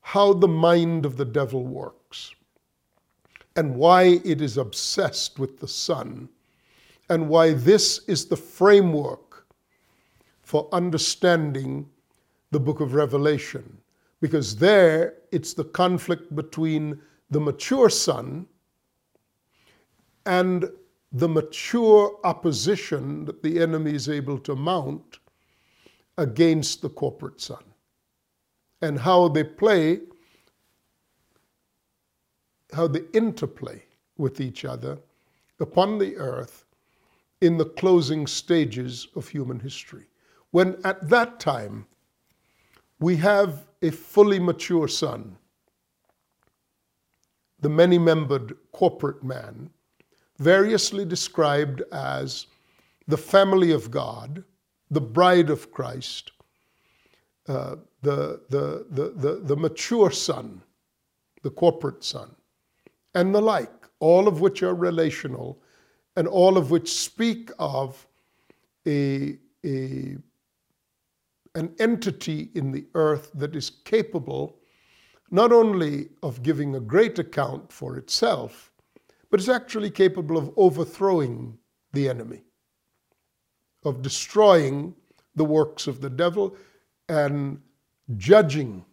how 0.00 0.32
the 0.32 0.48
mind 0.48 1.06
of 1.06 1.16
the 1.16 1.24
devil 1.24 1.64
works 1.64 2.34
and 3.56 3.76
why 3.76 4.20
it 4.24 4.40
is 4.40 4.56
obsessed 4.56 5.38
with 5.38 5.58
the 5.60 5.68
son 5.68 6.28
and 7.08 7.28
why 7.28 7.52
this 7.52 8.00
is 8.08 8.26
the 8.26 8.36
framework 8.36 9.46
for 10.42 10.68
understanding 10.72 11.88
the 12.50 12.60
book 12.60 12.80
of 12.80 12.94
Revelation. 12.94 13.78
Because 14.20 14.56
there 14.56 15.14
it's 15.32 15.54
the 15.54 15.64
conflict 15.64 16.34
between 16.34 17.00
the 17.30 17.40
mature 17.40 17.90
Son 17.90 18.46
and 20.26 20.70
the 21.12 21.28
mature 21.28 22.18
opposition 22.24 23.24
that 23.24 23.42
the 23.42 23.60
enemy 23.60 23.94
is 23.94 24.08
able 24.08 24.38
to 24.38 24.54
mount 24.54 25.18
against 26.18 26.82
the 26.82 26.88
corporate 26.88 27.40
Son 27.40 27.64
and 28.82 28.98
how 28.98 29.28
they 29.28 29.44
play, 29.44 30.00
how 32.72 32.86
they 32.86 33.02
interplay 33.12 33.82
with 34.16 34.40
each 34.40 34.64
other 34.64 34.98
upon 35.60 35.98
the 35.98 36.16
earth 36.16 36.66
in 37.40 37.56
the 37.56 37.64
closing 37.64 38.26
stages 38.26 39.08
of 39.16 39.28
human 39.28 39.60
history. 39.60 40.04
When 40.50 40.76
at 40.84 41.08
that 41.08 41.40
time 41.40 41.86
we 43.00 43.16
have 43.16 43.66
a 43.82 43.90
fully 43.90 44.38
mature 44.38 44.88
son, 44.88 45.36
the 47.60 47.68
many 47.68 47.98
membered 47.98 48.56
corporate 48.72 49.22
man, 49.24 49.70
variously 50.38 51.04
described 51.04 51.82
as 51.92 52.46
the 53.08 53.16
family 53.16 53.72
of 53.72 53.90
God, 53.90 54.44
the 54.94 55.00
bride 55.00 55.50
of 55.50 55.70
Christ, 55.70 56.32
uh, 57.48 57.76
the, 58.02 58.40
the, 58.48 58.86
the, 58.90 59.12
the, 59.16 59.40
the 59.42 59.56
mature 59.56 60.10
son, 60.10 60.62
the 61.42 61.50
corporate 61.50 62.02
son, 62.04 62.34
and 63.14 63.34
the 63.34 63.40
like, 63.40 63.70
all 64.00 64.28
of 64.28 64.40
which 64.40 64.62
are 64.62 64.74
relational 64.74 65.60
and 66.16 66.28
all 66.28 66.56
of 66.56 66.70
which 66.70 66.92
speak 66.92 67.50
of 67.58 68.06
a, 68.86 69.36
a, 69.64 70.16
an 71.54 71.74
entity 71.78 72.50
in 72.54 72.70
the 72.70 72.86
earth 72.94 73.30
that 73.34 73.56
is 73.56 73.70
capable 73.70 74.58
not 75.30 75.52
only 75.52 76.10
of 76.22 76.42
giving 76.42 76.76
a 76.76 76.80
great 76.80 77.18
account 77.18 77.72
for 77.72 77.96
itself, 77.96 78.70
but 79.30 79.40
is 79.40 79.48
actually 79.48 79.90
capable 79.90 80.36
of 80.36 80.52
overthrowing 80.56 81.58
the 81.92 82.08
enemy, 82.08 82.43
of 83.84 84.02
destroying 84.02 84.94
the 85.36 85.44
works 85.44 85.86
of 85.86 86.00
the 86.00 86.10
devil 86.10 86.56
and 87.08 87.60
judging 88.16 88.84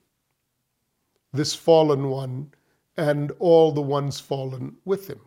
this 1.34 1.54
fallen 1.54 2.10
one 2.10 2.52
and 2.98 3.32
all 3.40 3.72
the 3.72 3.82
ones 3.82 4.20
fallen 4.20 4.76
with 4.86 5.08
him. 5.08 5.20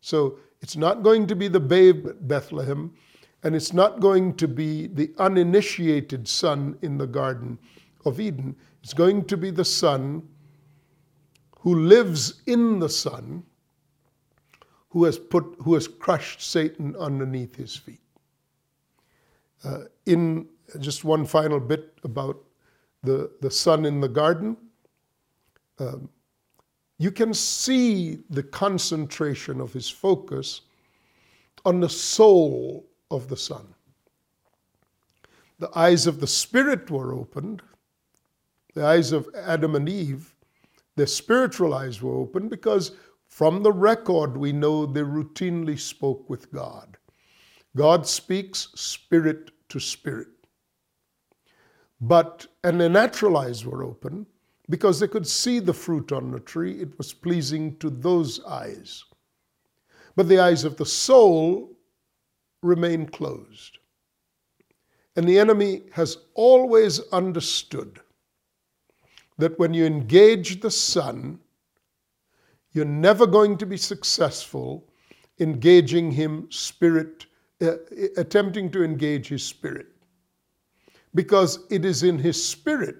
So 0.00 0.38
it's 0.60 0.76
not 0.76 1.02
going 1.02 1.26
to 1.26 1.36
be 1.36 1.48
the 1.48 1.60
babe 1.60 2.06
at 2.06 2.28
Bethlehem, 2.28 2.92
and 3.42 3.56
it's 3.56 3.72
not 3.72 4.00
going 4.00 4.34
to 4.36 4.46
be 4.46 4.86
the 4.86 5.12
uninitiated 5.18 6.28
son 6.28 6.78
in 6.82 6.96
the 6.96 7.06
Garden 7.06 7.58
of 8.04 8.20
Eden. 8.20 8.54
It's 8.82 8.94
going 8.94 9.24
to 9.26 9.36
be 9.36 9.50
the 9.50 9.64
son 9.64 10.28
who 11.58 11.74
lives 11.74 12.42
in 12.46 12.78
the 12.78 12.88
son 12.88 13.42
who 14.90 15.04
has 15.04 15.18
put 15.18 15.56
who 15.60 15.74
has 15.74 15.88
crushed 15.88 16.42
Satan 16.42 16.94
underneath 16.96 17.56
his 17.56 17.74
feet. 17.74 18.01
Uh, 19.64 19.84
in 20.06 20.48
just 20.80 21.04
one 21.04 21.24
final 21.24 21.60
bit 21.60 21.98
about 22.04 22.36
the, 23.02 23.30
the 23.40 23.50
son 23.50 23.84
in 23.84 24.00
the 24.00 24.08
garden, 24.08 24.56
um, 25.78 26.08
you 26.98 27.10
can 27.10 27.34
see 27.34 28.18
the 28.30 28.42
concentration 28.42 29.60
of 29.60 29.72
his 29.72 29.88
focus 29.88 30.62
on 31.64 31.80
the 31.80 31.88
soul 31.88 32.86
of 33.10 33.28
the 33.28 33.36
son. 33.36 33.66
The 35.58 35.70
eyes 35.76 36.06
of 36.06 36.20
the 36.20 36.26
spirit 36.26 36.90
were 36.90 37.14
opened, 37.14 37.62
the 38.74 38.84
eyes 38.84 39.12
of 39.12 39.28
Adam 39.36 39.76
and 39.76 39.88
Eve, 39.88 40.34
their 40.96 41.06
spiritual 41.06 41.74
eyes 41.74 42.02
were 42.02 42.16
opened 42.16 42.50
because 42.50 42.92
from 43.26 43.62
the 43.62 43.72
record 43.72 44.36
we 44.36 44.52
know 44.52 44.86
they 44.86 45.02
routinely 45.02 45.78
spoke 45.78 46.28
with 46.28 46.52
God. 46.52 46.96
God 47.76 48.06
speaks 48.06 48.68
spirit 48.74 49.50
to 49.68 49.80
spirit. 49.80 50.28
But, 52.00 52.46
and 52.64 52.80
their 52.80 52.88
natural 52.88 53.36
eyes 53.36 53.64
were 53.64 53.84
open 53.84 54.26
because 54.68 54.98
they 54.98 55.08
could 55.08 55.26
see 55.26 55.58
the 55.58 55.72
fruit 55.72 56.12
on 56.12 56.30
the 56.30 56.40
tree. 56.40 56.80
It 56.80 56.96
was 56.98 57.12
pleasing 57.12 57.76
to 57.78 57.90
those 57.90 58.44
eyes. 58.44 59.04
But 60.16 60.28
the 60.28 60.40
eyes 60.40 60.64
of 60.64 60.76
the 60.76 60.86
soul 60.86 61.76
remain 62.62 63.06
closed. 63.06 63.78
And 65.16 65.28
the 65.28 65.38
enemy 65.38 65.82
has 65.92 66.18
always 66.34 67.00
understood 67.12 68.00
that 69.38 69.58
when 69.58 69.74
you 69.74 69.84
engage 69.84 70.60
the 70.60 70.70
Son, 70.70 71.38
you're 72.72 72.84
never 72.84 73.26
going 73.26 73.58
to 73.58 73.66
be 73.66 73.76
successful 73.76 74.88
engaging 75.40 76.12
him 76.12 76.46
spirit, 76.50 77.26
uh, 77.62 77.76
attempting 78.16 78.70
to 78.72 78.84
engage 78.84 79.28
his 79.28 79.44
spirit. 79.44 79.86
Because 81.14 81.66
it 81.70 81.84
is 81.84 82.02
in 82.02 82.18
his 82.18 82.42
spirit 82.42 82.96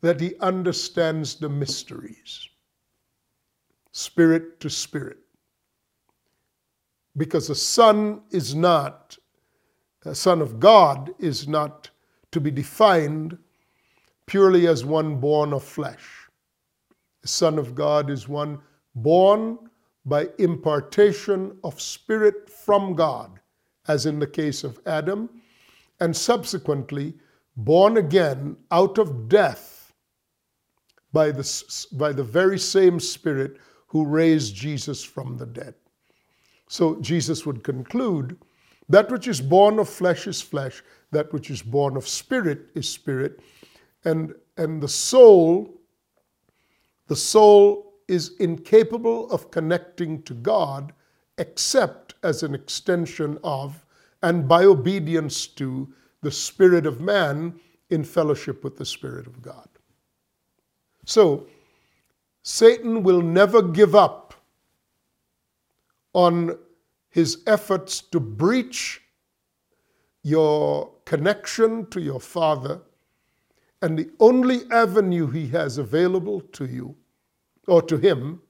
that 0.00 0.20
he 0.20 0.34
understands 0.40 1.36
the 1.36 1.48
mysteries, 1.48 2.48
spirit 3.92 4.60
to 4.60 4.68
spirit. 4.70 5.18
Because 7.16 7.50
a 7.50 7.54
son 7.54 8.22
is 8.30 8.54
not, 8.54 9.16
a 10.04 10.14
son 10.14 10.40
of 10.40 10.60
God 10.60 11.14
is 11.18 11.48
not 11.48 11.90
to 12.32 12.40
be 12.40 12.50
defined 12.50 13.38
purely 14.26 14.66
as 14.66 14.84
one 14.84 15.16
born 15.16 15.52
of 15.52 15.62
flesh. 15.62 16.28
The 17.22 17.28
Son 17.28 17.58
of 17.58 17.74
God 17.74 18.10
is 18.10 18.28
one 18.28 18.58
born 18.94 19.58
by 20.04 20.28
impartation 20.38 21.56
of 21.62 21.80
spirit 21.80 22.50
from 22.50 22.94
God, 22.94 23.38
as 23.88 24.06
in 24.06 24.18
the 24.18 24.26
case 24.26 24.64
of 24.64 24.80
Adam, 24.86 25.28
and 26.00 26.16
subsequently 26.16 27.14
born 27.56 27.96
again 27.96 28.56
out 28.70 28.98
of 28.98 29.28
death 29.28 29.92
by 31.12 31.30
the, 31.30 31.86
by 31.92 32.12
the 32.12 32.22
very 32.22 32.58
same 32.58 32.98
Spirit 32.98 33.58
who 33.86 34.06
raised 34.06 34.54
Jesus 34.54 35.04
from 35.04 35.36
the 35.36 35.46
dead. 35.46 35.74
So 36.68 36.98
Jesus 37.00 37.44
would 37.44 37.62
conclude 37.62 38.38
that 38.88 39.10
which 39.10 39.28
is 39.28 39.40
born 39.40 39.78
of 39.78 39.88
flesh 39.88 40.26
is 40.26 40.40
flesh, 40.40 40.82
that 41.10 41.30
which 41.32 41.50
is 41.50 41.60
born 41.60 41.96
of 41.98 42.08
spirit 42.08 42.68
is 42.74 42.88
spirit, 42.88 43.40
and, 44.06 44.34
and 44.56 44.82
the 44.82 44.88
soul, 44.88 45.78
the 47.08 47.16
soul 47.16 47.92
is 48.08 48.36
incapable 48.40 49.30
of 49.30 49.50
connecting 49.50 50.22
to 50.22 50.32
God 50.32 50.94
except 51.36 52.01
as 52.22 52.42
an 52.42 52.54
extension 52.54 53.38
of 53.42 53.84
and 54.22 54.48
by 54.48 54.64
obedience 54.64 55.46
to 55.46 55.92
the 56.22 56.30
Spirit 56.30 56.86
of 56.86 57.00
man 57.00 57.58
in 57.90 58.04
fellowship 58.04 58.62
with 58.62 58.76
the 58.76 58.84
Spirit 58.84 59.26
of 59.26 59.42
God. 59.42 59.68
So, 61.04 61.46
Satan 62.42 63.02
will 63.02 63.22
never 63.22 63.62
give 63.62 63.94
up 63.94 64.34
on 66.12 66.58
his 67.10 67.42
efforts 67.46 68.00
to 68.00 68.20
breach 68.20 69.02
your 70.22 70.92
connection 71.04 71.86
to 71.90 72.00
your 72.00 72.20
Father, 72.20 72.80
and 73.80 73.98
the 73.98 74.10
only 74.20 74.60
avenue 74.70 75.26
he 75.26 75.48
has 75.48 75.78
available 75.78 76.40
to 76.40 76.66
you 76.66 76.94
or 77.66 77.82
to 77.82 77.96
him, 77.96 78.40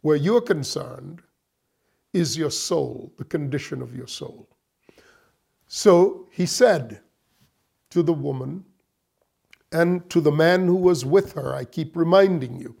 where 0.00 0.16
you're 0.16 0.40
concerned, 0.40 1.22
is 2.18 2.36
your 2.36 2.50
soul, 2.50 3.12
the 3.16 3.24
condition 3.24 3.82
of 3.82 3.94
your 3.94 4.06
soul. 4.06 4.48
So 5.66 6.26
he 6.30 6.46
said 6.46 7.00
to 7.90 8.02
the 8.02 8.12
woman 8.12 8.64
and 9.72 10.08
to 10.10 10.20
the 10.20 10.32
man 10.32 10.66
who 10.66 10.76
was 10.76 11.04
with 11.04 11.32
her, 11.34 11.54
I 11.54 11.64
keep 11.64 11.96
reminding 11.96 12.58
you, 12.58 12.76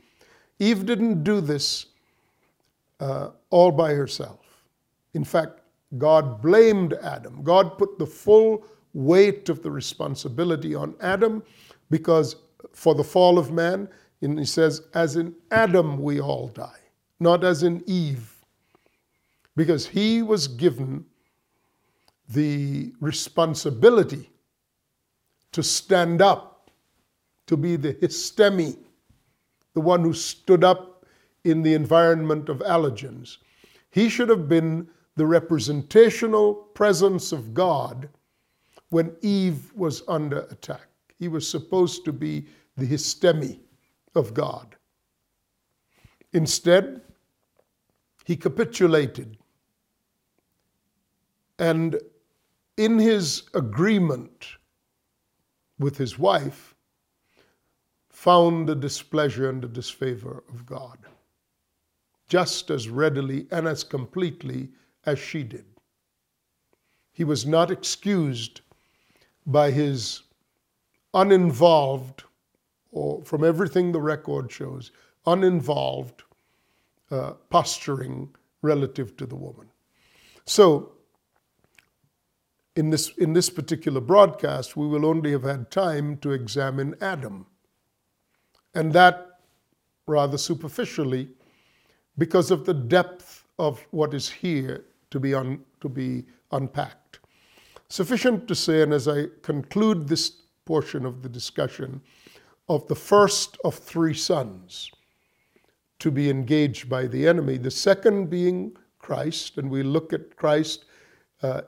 Eve 0.58 0.86
didn't 0.86 1.22
do 1.22 1.40
this 1.40 1.86
uh, 3.00 3.30
all 3.50 3.70
by 3.70 3.92
herself. 3.92 4.40
In 5.14 5.24
fact, 5.24 5.60
God 5.96 6.42
blamed 6.42 6.94
Adam. 6.94 7.42
God 7.42 7.78
put 7.78 7.98
the 7.98 8.06
full 8.06 8.64
weight 8.92 9.48
of 9.48 9.62
the 9.62 9.70
responsibility 9.70 10.74
on 10.74 10.94
Adam 11.00 11.42
because 11.90 12.36
for 12.72 12.94
the 12.94 13.04
fall 13.04 13.38
of 13.38 13.52
man, 13.52 13.88
and 14.20 14.38
he 14.38 14.44
says, 14.44 14.82
as 14.94 15.16
in 15.16 15.34
Adam 15.50 16.02
we 16.02 16.20
all 16.20 16.48
die, 16.48 16.80
not 17.20 17.44
as 17.44 17.62
in 17.62 17.82
Eve. 17.86 18.34
Because 19.58 19.88
he 19.88 20.22
was 20.22 20.46
given 20.46 21.04
the 22.28 22.92
responsibility 23.00 24.30
to 25.50 25.64
stand 25.64 26.22
up, 26.22 26.70
to 27.48 27.56
be 27.56 27.74
the 27.74 27.94
histemi, 27.94 28.76
the 29.74 29.80
one 29.80 30.04
who 30.04 30.12
stood 30.12 30.62
up 30.62 31.04
in 31.42 31.64
the 31.64 31.74
environment 31.74 32.48
of 32.48 32.58
allergens. 32.58 33.38
He 33.90 34.08
should 34.08 34.28
have 34.28 34.48
been 34.48 34.86
the 35.16 35.26
representational 35.26 36.54
presence 36.54 37.32
of 37.32 37.52
God 37.52 38.08
when 38.90 39.16
Eve 39.22 39.72
was 39.74 40.04
under 40.06 40.42
attack. 40.52 40.86
He 41.18 41.26
was 41.26 41.50
supposed 41.50 42.04
to 42.04 42.12
be 42.12 42.46
the 42.76 42.86
histemi 42.86 43.58
of 44.14 44.34
God. 44.34 44.76
Instead, 46.32 47.00
he 48.24 48.36
capitulated. 48.36 49.37
And 51.58 52.00
in 52.76 52.98
his 52.98 53.44
agreement 53.54 54.46
with 55.78 55.96
his 55.96 56.18
wife, 56.18 56.74
found 58.10 58.68
the 58.68 58.74
displeasure 58.74 59.48
and 59.48 59.62
the 59.62 59.68
disfavor 59.68 60.42
of 60.48 60.66
God, 60.66 60.98
just 62.28 62.70
as 62.70 62.88
readily 62.88 63.46
and 63.52 63.66
as 63.68 63.84
completely 63.84 64.70
as 65.06 65.18
she 65.18 65.44
did. 65.44 65.64
He 67.12 67.24
was 67.24 67.46
not 67.46 67.70
excused 67.70 68.60
by 69.46 69.70
his 69.70 70.22
uninvolved 71.14 72.24
or 72.90 73.22
from 73.24 73.44
everything 73.44 73.92
the 73.92 74.00
record 74.00 74.50
shows, 74.50 74.90
uninvolved 75.26 76.22
uh, 77.10 77.32
posturing 77.50 78.34
relative 78.62 79.16
to 79.16 79.26
the 79.26 79.36
woman. 79.36 79.68
So, 80.44 80.92
in 82.78 82.90
this, 82.90 83.08
in 83.18 83.32
this 83.32 83.50
particular 83.50 84.00
broadcast, 84.00 84.76
we 84.76 84.86
will 84.86 85.04
only 85.04 85.32
have 85.32 85.42
had 85.42 85.68
time 85.68 86.16
to 86.18 86.30
examine 86.30 86.94
Adam. 87.00 87.44
And 88.72 88.92
that 88.92 89.40
rather 90.06 90.38
superficially 90.38 91.28
because 92.18 92.52
of 92.52 92.64
the 92.64 92.74
depth 92.74 93.44
of 93.58 93.84
what 93.90 94.14
is 94.14 94.30
here 94.30 94.84
to 95.10 95.18
be, 95.18 95.34
un, 95.34 95.60
to 95.80 95.88
be 95.88 96.24
unpacked. 96.52 97.18
Sufficient 97.88 98.46
to 98.46 98.54
say, 98.54 98.82
and 98.82 98.92
as 98.92 99.08
I 99.08 99.24
conclude 99.42 100.06
this 100.06 100.30
portion 100.64 101.04
of 101.04 101.22
the 101.22 101.28
discussion, 101.28 102.00
of 102.68 102.86
the 102.86 102.94
first 102.94 103.58
of 103.64 103.74
three 103.74 104.14
sons 104.14 104.92
to 105.98 106.12
be 106.12 106.30
engaged 106.30 106.88
by 106.88 107.08
the 107.08 107.26
enemy, 107.26 107.56
the 107.56 107.72
second 107.72 108.30
being 108.30 108.76
Christ, 109.00 109.58
and 109.58 109.68
we 109.68 109.82
look 109.82 110.12
at 110.12 110.36
Christ 110.36 110.84
uh, 111.42 111.62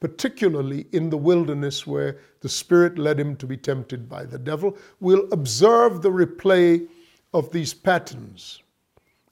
particularly 0.00 0.86
in 0.92 1.10
the 1.10 1.16
wilderness 1.16 1.86
where 1.86 2.18
the 2.40 2.48
Spirit 2.48 2.98
led 2.98 3.20
him 3.20 3.36
to 3.36 3.46
be 3.46 3.56
tempted 3.56 4.08
by 4.08 4.24
the 4.24 4.38
devil. 4.38 4.76
We'll 4.98 5.28
observe 5.30 6.00
the 6.00 6.10
replay 6.10 6.88
of 7.34 7.52
these 7.52 7.74
patterns, 7.74 8.62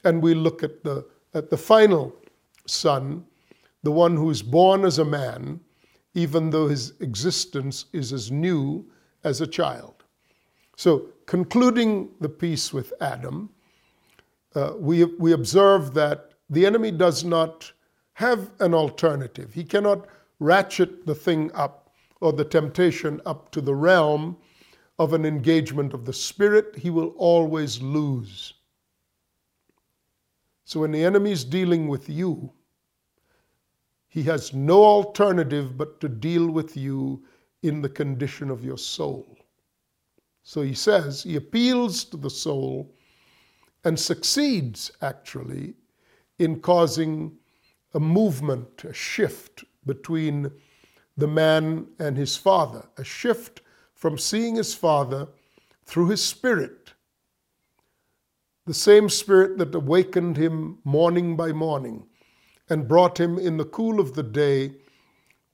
and 0.04 0.22
we 0.22 0.34
look 0.34 0.62
at 0.62 0.84
the, 0.84 1.06
at 1.34 1.50
the 1.50 1.56
final 1.56 2.14
son, 2.66 3.24
the 3.82 3.90
one 3.90 4.16
who's 4.16 4.42
born 4.42 4.84
as 4.84 4.98
a 4.98 5.04
man, 5.04 5.58
even 6.14 6.50
though 6.50 6.68
his 6.68 6.92
existence 7.00 7.86
is 7.92 8.12
as 8.12 8.30
new 8.30 8.84
as 9.24 9.40
a 9.40 9.46
child. 9.46 10.04
So, 10.76 11.08
concluding 11.26 12.10
the 12.20 12.28
piece 12.28 12.72
with 12.72 12.92
Adam, 13.00 13.50
uh, 14.54 14.72
we, 14.76 15.04
we 15.04 15.32
observe 15.32 15.94
that 15.94 16.30
the 16.50 16.64
enemy 16.66 16.90
does 16.90 17.24
not 17.24 17.72
have 18.14 18.50
an 18.60 18.74
alternative. 18.74 19.52
He 19.52 19.64
cannot 19.64 20.06
ratchet 20.38 21.06
the 21.06 21.14
thing 21.14 21.50
up 21.54 21.92
or 22.20 22.32
the 22.32 22.44
temptation 22.44 23.20
up 23.26 23.50
to 23.50 23.60
the 23.60 23.74
realm 23.74 24.36
of 24.98 25.12
an 25.12 25.24
engagement 25.24 25.94
of 25.94 26.04
the 26.04 26.12
spirit. 26.12 26.76
He 26.76 26.90
will 26.90 27.14
always 27.16 27.80
lose. 27.80 28.54
So 30.64 30.80
when 30.80 30.92
the 30.92 31.04
enemy 31.04 31.32
is 31.32 31.44
dealing 31.44 31.88
with 31.88 32.08
you, 32.08 32.52
he 34.08 34.22
has 34.24 34.52
no 34.52 34.84
alternative 34.84 35.76
but 35.76 36.00
to 36.00 36.08
deal 36.08 36.50
with 36.50 36.76
you 36.76 37.24
in 37.62 37.80
the 37.80 37.88
condition 37.88 38.50
of 38.50 38.64
your 38.64 38.78
soul. 38.78 39.36
So 40.42 40.62
he 40.62 40.74
says, 40.74 41.22
he 41.22 41.36
appeals 41.36 42.04
to 42.06 42.16
the 42.16 42.30
soul 42.30 42.94
and 43.84 43.98
succeeds 43.98 44.90
actually 45.02 45.74
in 46.38 46.60
causing 46.60 47.36
a 47.94 48.00
movement, 48.00 48.84
a 48.84 48.92
shift 48.92 49.64
between 49.88 50.52
the 51.16 51.26
man 51.26 51.88
and 51.98 52.16
his 52.16 52.36
father, 52.36 52.86
a 52.96 53.02
shift 53.02 53.60
from 53.94 54.16
seeing 54.16 54.54
his 54.54 54.72
father 54.72 55.26
through 55.84 56.08
his 56.10 56.22
spirit, 56.22 56.92
the 58.66 58.74
same 58.74 59.08
spirit 59.08 59.58
that 59.58 59.74
awakened 59.74 60.36
him 60.36 60.78
morning 60.84 61.34
by 61.34 61.50
morning 61.50 62.06
and 62.68 62.86
brought 62.86 63.18
him 63.18 63.38
in 63.38 63.56
the 63.56 63.64
cool 63.64 63.98
of 63.98 64.14
the 64.14 64.22
day 64.22 64.74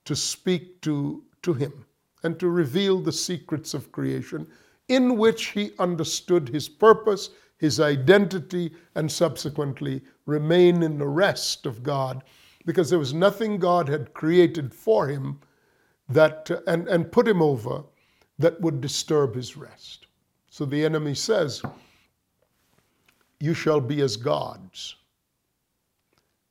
to 0.05 0.15
speak 0.15 0.83
to, 0.83 1.23
to 1.41 1.55
him 1.55 1.87
and 2.25 2.39
to 2.39 2.49
reveal 2.49 3.01
the 3.01 3.13
secrets 3.13 3.73
of 3.73 3.93
creation 3.93 4.47
in 4.89 5.17
which 5.17 5.47
he 5.47 5.71
understood 5.79 6.49
his 6.49 6.69
purpose, 6.69 7.31
his 7.57 7.81
identity, 7.81 8.75
and 8.97 9.11
subsequently 9.11 10.03
remain 10.27 10.83
in 10.83 10.99
the 10.99 11.07
rest 11.07 11.65
of 11.65 11.83
God 11.83 12.23
because 12.65 12.91
there 12.91 12.99
was 12.99 13.15
nothing 13.15 13.59
God 13.59 13.89
had 13.89 14.15
created 14.15 14.75
for 14.75 15.09
him 15.09 15.41
that 16.09 16.51
uh, 16.51 16.61
and, 16.67 16.89
and 16.89 17.11
put 17.13 17.29
him 17.29 17.43
over 17.43 17.83
that 18.39 18.61
would 18.61 18.81
disturb 18.81 19.35
his 19.35 19.57
rest. 19.57 20.07
So 20.49 20.65
the 20.65 20.85
enemy 20.85 21.15
says, 21.15 21.63
You 23.41 23.55
shall 23.55 23.81
be 23.81 24.01
as 24.01 24.17
gods. 24.17 24.97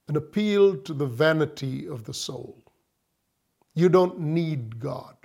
An 0.08 0.17
appeal 0.17 0.76
to 0.78 0.93
the 0.93 1.06
vanity 1.06 1.88
of 1.88 2.04
the 2.04 2.13
soul. 2.13 2.58
You 3.73 3.89
don't 3.89 4.19
need 4.19 4.80
God 4.80 5.15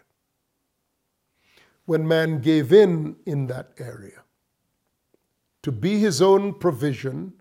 when 1.85 2.07
man 2.07 2.40
gave 2.40 2.72
in 2.72 3.16
in 3.27 3.46
that 3.48 3.72
area 3.79 4.22
to 5.62 5.72
be 5.72 5.98
his 5.98 6.22
own 6.22 6.55
provision, 6.55 7.33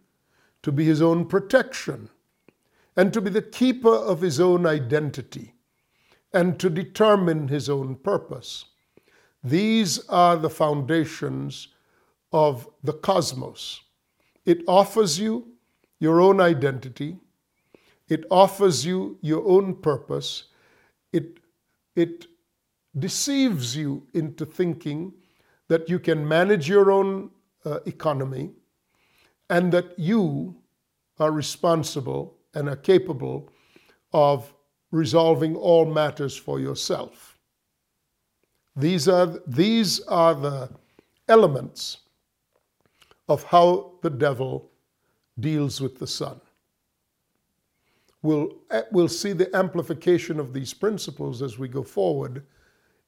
to 0.64 0.72
be 0.72 0.84
his 0.84 1.02
own 1.02 1.26
protection, 1.26 2.10
and 2.98 3.14
to 3.14 3.22
be 3.22 3.30
the 3.30 3.42
keeper 3.42 3.94
of 3.94 4.22
his 4.22 4.40
own 4.40 4.66
identity, 4.66 5.54
and 6.34 6.60
to 6.60 6.70
determine 6.70 7.48
his 7.48 7.70
own 7.70 7.96
purpose. 7.96 8.66
These 9.44 10.06
are 10.10 10.36
the 10.36 10.50
foundations 10.50 11.70
of 12.34 12.68
the 12.84 12.94
cosmos. 12.94 13.82
It 14.46 14.64
offers 14.68 15.20
you 15.20 15.48
your 16.00 16.20
own 16.20 16.42
identity. 16.42 17.18
It 18.10 18.26
offers 18.30 18.86
you 18.86 19.18
your 19.22 19.48
own 19.48 19.76
purpose. 19.76 20.46
It, 21.14 21.40
it 21.96 22.26
deceives 22.98 23.76
you 23.78 24.08
into 24.14 24.46
thinking 24.46 25.14
that 25.68 25.90
you 25.90 26.00
can 26.00 26.28
manage 26.28 26.68
your 26.68 26.92
own 26.92 27.30
uh, 27.66 27.80
economy 27.86 28.52
and 29.50 29.72
that 29.72 29.98
you 29.98 30.56
are 31.20 31.32
responsible 31.32 32.37
and 32.58 32.68
are 32.68 32.76
capable 32.76 33.50
of 34.14 34.52
resolving 34.92 35.56
all 35.56 35.86
matters 35.86 36.36
for 36.36 36.60
yourself. 36.60 37.38
These 38.76 39.08
are, 39.08 39.40
these 39.46 40.00
are 40.08 40.34
the 40.34 40.70
elements 41.28 41.98
of 43.28 43.44
how 43.44 43.94
the 44.02 44.10
devil 44.10 44.72
deals 45.40 45.80
with 45.80 46.00
the 46.00 46.08
Son. 46.08 46.42
We'll, 48.24 48.56
eh, 48.72 48.82
we'll 48.92 49.08
see 49.08 49.34
the 49.34 49.56
amplification 49.56 50.40
of 50.40 50.52
these 50.52 50.74
principles 50.74 51.44
as 51.44 51.60
we 51.60 51.68
go 51.68 51.84
forward 51.84 52.44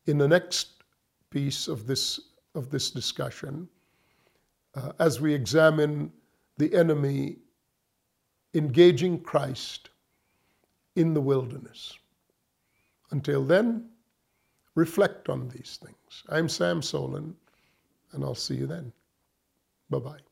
in 0.06 0.20
the 0.20 0.28
next 0.28 0.84
piece 1.32 1.68
of 1.68 1.88
this, 1.88 2.20
of 2.54 2.70
this 2.70 2.92
discussion, 2.92 3.68
uh, 4.76 4.92
as 5.00 5.20
we 5.20 5.34
examine 5.34 6.12
the 6.58 6.74
enemy 6.76 7.38
engaging 8.54 9.20
Christ 9.22 9.90
in 10.96 11.14
the 11.14 11.22
wilderness. 11.22 11.98
Until 13.12 13.44
then, 13.44 13.90
reflect 14.76 15.30
on 15.30 15.50
these 15.50 15.80
things. 15.84 16.24
I'm 16.30 16.50
Sam 16.50 16.82
Soleyn, 16.82 17.34
and 18.12 18.24
I'll 18.24 18.36
see 18.36 18.56
you 18.56 18.68
then. 18.68 18.92
Bye 19.90 20.00
bye. 20.00 20.29